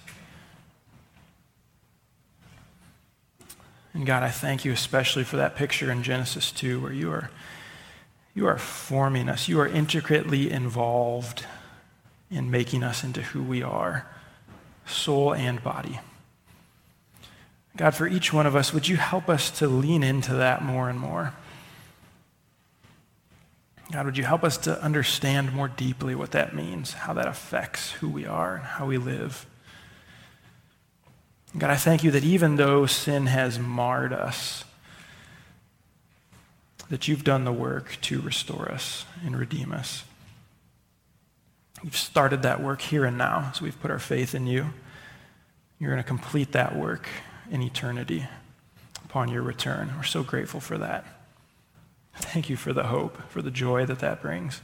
And 3.93 4.05
God, 4.05 4.21
I 4.21 4.29
thank 4.29 4.65
you 4.65 4.73
especially 4.73 5.23
for 5.23 5.37
that 5.37 5.55
picture 5.55 5.89
in 5.89 6.03
Genesis 6.03 6.51
2 6.51 6.81
where 6.81 6.91
you 6.91 7.09
are, 7.09 7.31
you 8.35 8.45
are 8.47 8.57
forming 8.57 9.29
us. 9.29 9.47
You 9.47 9.61
are 9.61 9.67
intricately 9.67 10.51
involved 10.51 11.45
in 12.29 12.51
making 12.51 12.83
us 12.83 13.03
into 13.03 13.21
who 13.21 13.41
we 13.41 13.63
are, 13.63 14.05
soul 14.85 15.33
and 15.33 15.63
body. 15.63 16.01
God, 17.77 17.95
for 17.95 18.07
each 18.07 18.33
one 18.33 18.45
of 18.45 18.57
us, 18.57 18.73
would 18.73 18.89
you 18.89 18.97
help 18.97 19.29
us 19.29 19.49
to 19.51 19.67
lean 19.67 20.03
into 20.03 20.33
that 20.33 20.61
more 20.61 20.89
and 20.89 20.99
more? 20.99 21.33
God, 23.91 24.05
would 24.05 24.17
you 24.17 24.23
help 24.23 24.43
us 24.43 24.57
to 24.57 24.81
understand 24.83 25.51
more 25.51 25.67
deeply 25.67 26.13
what 26.13 26.31
that 26.31 26.53
means, 26.53 26.93
how 26.93 27.13
that 27.13 27.27
affects 27.27 27.91
who 27.93 28.07
we 28.07 28.25
are 28.25 28.57
and 28.57 28.65
how 28.65 28.85
we 28.85 28.97
live? 28.97 29.47
God, 31.57 31.71
I 31.71 31.75
thank 31.75 32.03
you 32.03 32.11
that 32.11 32.23
even 32.23 32.57
though 32.57 32.85
sin 32.85 33.25
has 33.25 33.57
marred 33.57 34.13
us, 34.13 34.63
that 36.89 37.07
you've 37.07 37.23
done 37.23 37.45
the 37.45 37.51
work 37.51 37.97
to 38.01 38.21
restore 38.21 38.71
us 38.71 39.05
and 39.25 39.37
redeem 39.37 39.71
us. 39.71 40.03
You've 41.83 41.97
started 41.97 42.43
that 42.43 42.61
work 42.61 42.81
here 42.81 43.05
and 43.05 43.17
now, 43.17 43.51
so 43.53 43.63
we've 43.63 43.79
put 43.79 43.89
our 43.89 43.99
faith 43.99 44.35
in 44.35 44.45
you. 44.45 44.67
You're 45.79 45.91
going 45.91 46.03
to 46.03 46.07
complete 46.07 46.51
that 46.51 46.75
work 46.75 47.07
in 47.49 47.63
eternity 47.63 48.27
upon 49.05 49.29
your 49.29 49.41
return. 49.41 49.91
We're 49.97 50.03
so 50.03 50.21
grateful 50.21 50.59
for 50.59 50.77
that. 50.77 51.18
Thank 52.19 52.49
you 52.49 52.55
for 52.55 52.73
the 52.73 52.83
hope, 52.83 53.17
for 53.29 53.41
the 53.41 53.51
joy 53.51 53.85
that 53.85 53.99
that 53.99 54.21
brings. 54.21 54.61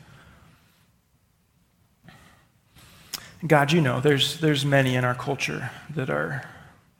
God, 3.46 3.72
you 3.72 3.82
know, 3.82 4.00
there's, 4.00 4.40
there's 4.40 4.66
many 4.66 4.96
in 4.96 5.04
our 5.04 5.16
culture 5.16 5.72
that 5.94 6.10
are 6.10 6.48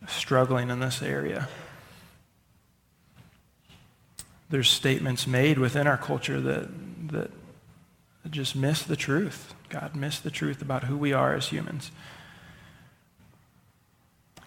struggling 0.08 0.70
in 0.70 0.80
this 0.80 1.02
area. 1.02 1.48
There's 4.50 4.70
statements 4.70 5.26
made 5.26 5.58
within 5.58 5.88
our 5.88 5.98
culture 5.98 6.40
that, 6.42 6.70
that 7.12 7.32
just 8.30 8.56
miss 8.56 8.84
the 8.84 8.96
truth. 8.96 9.54
God, 9.70 9.96
miss 9.96 10.20
the 10.20 10.32
truth 10.32 10.62
about 10.62 10.86
who 10.86 10.98
we 10.98 11.14
are 11.14 11.36
as 11.36 11.48
humans. 11.48 11.92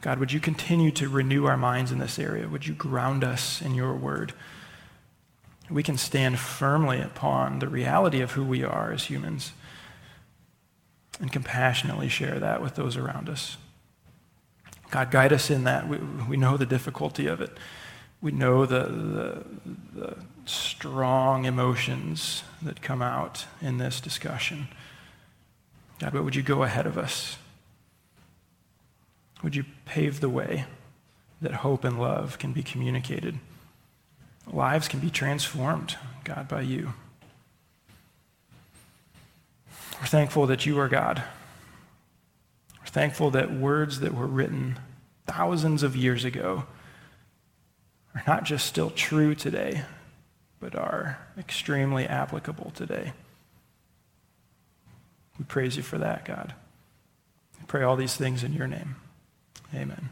God, 0.00 0.18
would 0.18 0.32
you 0.32 0.40
continue 0.40 0.92
to 0.92 1.08
renew 1.08 1.46
our 1.46 1.56
minds 1.56 1.90
in 1.90 1.98
this 1.98 2.18
area? 2.18 2.48
Would 2.48 2.66
you 2.66 2.74
ground 2.74 3.24
us 3.24 3.60
in 3.60 3.74
your 3.74 3.94
word? 3.94 4.32
We 5.70 5.82
can 5.82 5.98
stand 5.98 6.38
firmly 6.38 7.00
upon 7.00 7.58
the 7.58 7.68
reality 7.68 8.20
of 8.20 8.32
who 8.32 8.44
we 8.44 8.64
are 8.64 8.92
as 8.92 9.04
humans 9.04 9.52
and 11.20 11.32
compassionately 11.32 12.08
share 12.08 12.38
that 12.38 12.62
with 12.62 12.74
those 12.74 12.96
around 12.96 13.28
us. 13.28 13.56
God, 14.90 15.10
guide 15.10 15.32
us 15.32 15.50
in 15.50 15.64
that. 15.64 15.88
We, 15.88 15.98
we 16.28 16.36
know 16.36 16.56
the 16.56 16.66
difficulty 16.66 17.26
of 17.26 17.40
it. 17.40 17.50
We 18.20 18.32
know 18.32 18.66
the, 18.66 18.84
the, 18.84 19.44
the 19.94 20.16
strong 20.46 21.44
emotions 21.44 22.42
that 22.62 22.80
come 22.80 23.02
out 23.02 23.46
in 23.60 23.78
this 23.78 24.00
discussion. 24.00 24.68
God, 25.98 26.12
but 26.12 26.24
would 26.24 26.34
you 26.34 26.42
go 26.42 26.62
ahead 26.62 26.86
of 26.86 26.96
us? 26.96 27.36
Would 29.42 29.54
you 29.54 29.64
pave 29.84 30.20
the 30.20 30.28
way 30.28 30.64
that 31.40 31.54
hope 31.54 31.84
and 31.84 32.00
love 32.00 32.38
can 32.38 32.52
be 32.52 32.62
communicated? 32.62 33.38
Lives 34.52 34.88
can 34.88 35.00
be 35.00 35.10
transformed, 35.10 35.96
God, 36.24 36.48
by 36.48 36.62
you. 36.62 36.94
We're 40.00 40.06
thankful 40.06 40.46
that 40.46 40.64
you 40.64 40.78
are 40.78 40.88
God. 40.88 41.22
We're 42.80 42.86
thankful 42.86 43.30
that 43.32 43.52
words 43.52 44.00
that 44.00 44.14
were 44.14 44.26
written 44.26 44.78
thousands 45.26 45.82
of 45.82 45.96
years 45.96 46.24
ago 46.24 46.64
are 48.14 48.22
not 48.26 48.44
just 48.44 48.66
still 48.66 48.90
true 48.90 49.34
today, 49.34 49.82
but 50.60 50.74
are 50.74 51.18
extremely 51.38 52.06
applicable 52.06 52.70
today. 52.74 53.12
We 55.38 55.44
praise 55.44 55.76
you 55.76 55.82
for 55.82 55.98
that, 55.98 56.24
God. 56.24 56.54
I 57.60 57.64
pray 57.66 57.82
all 57.82 57.96
these 57.96 58.16
things 58.16 58.42
in 58.42 58.52
your 58.52 58.66
name. 58.66 58.96
Amen. 59.74 60.08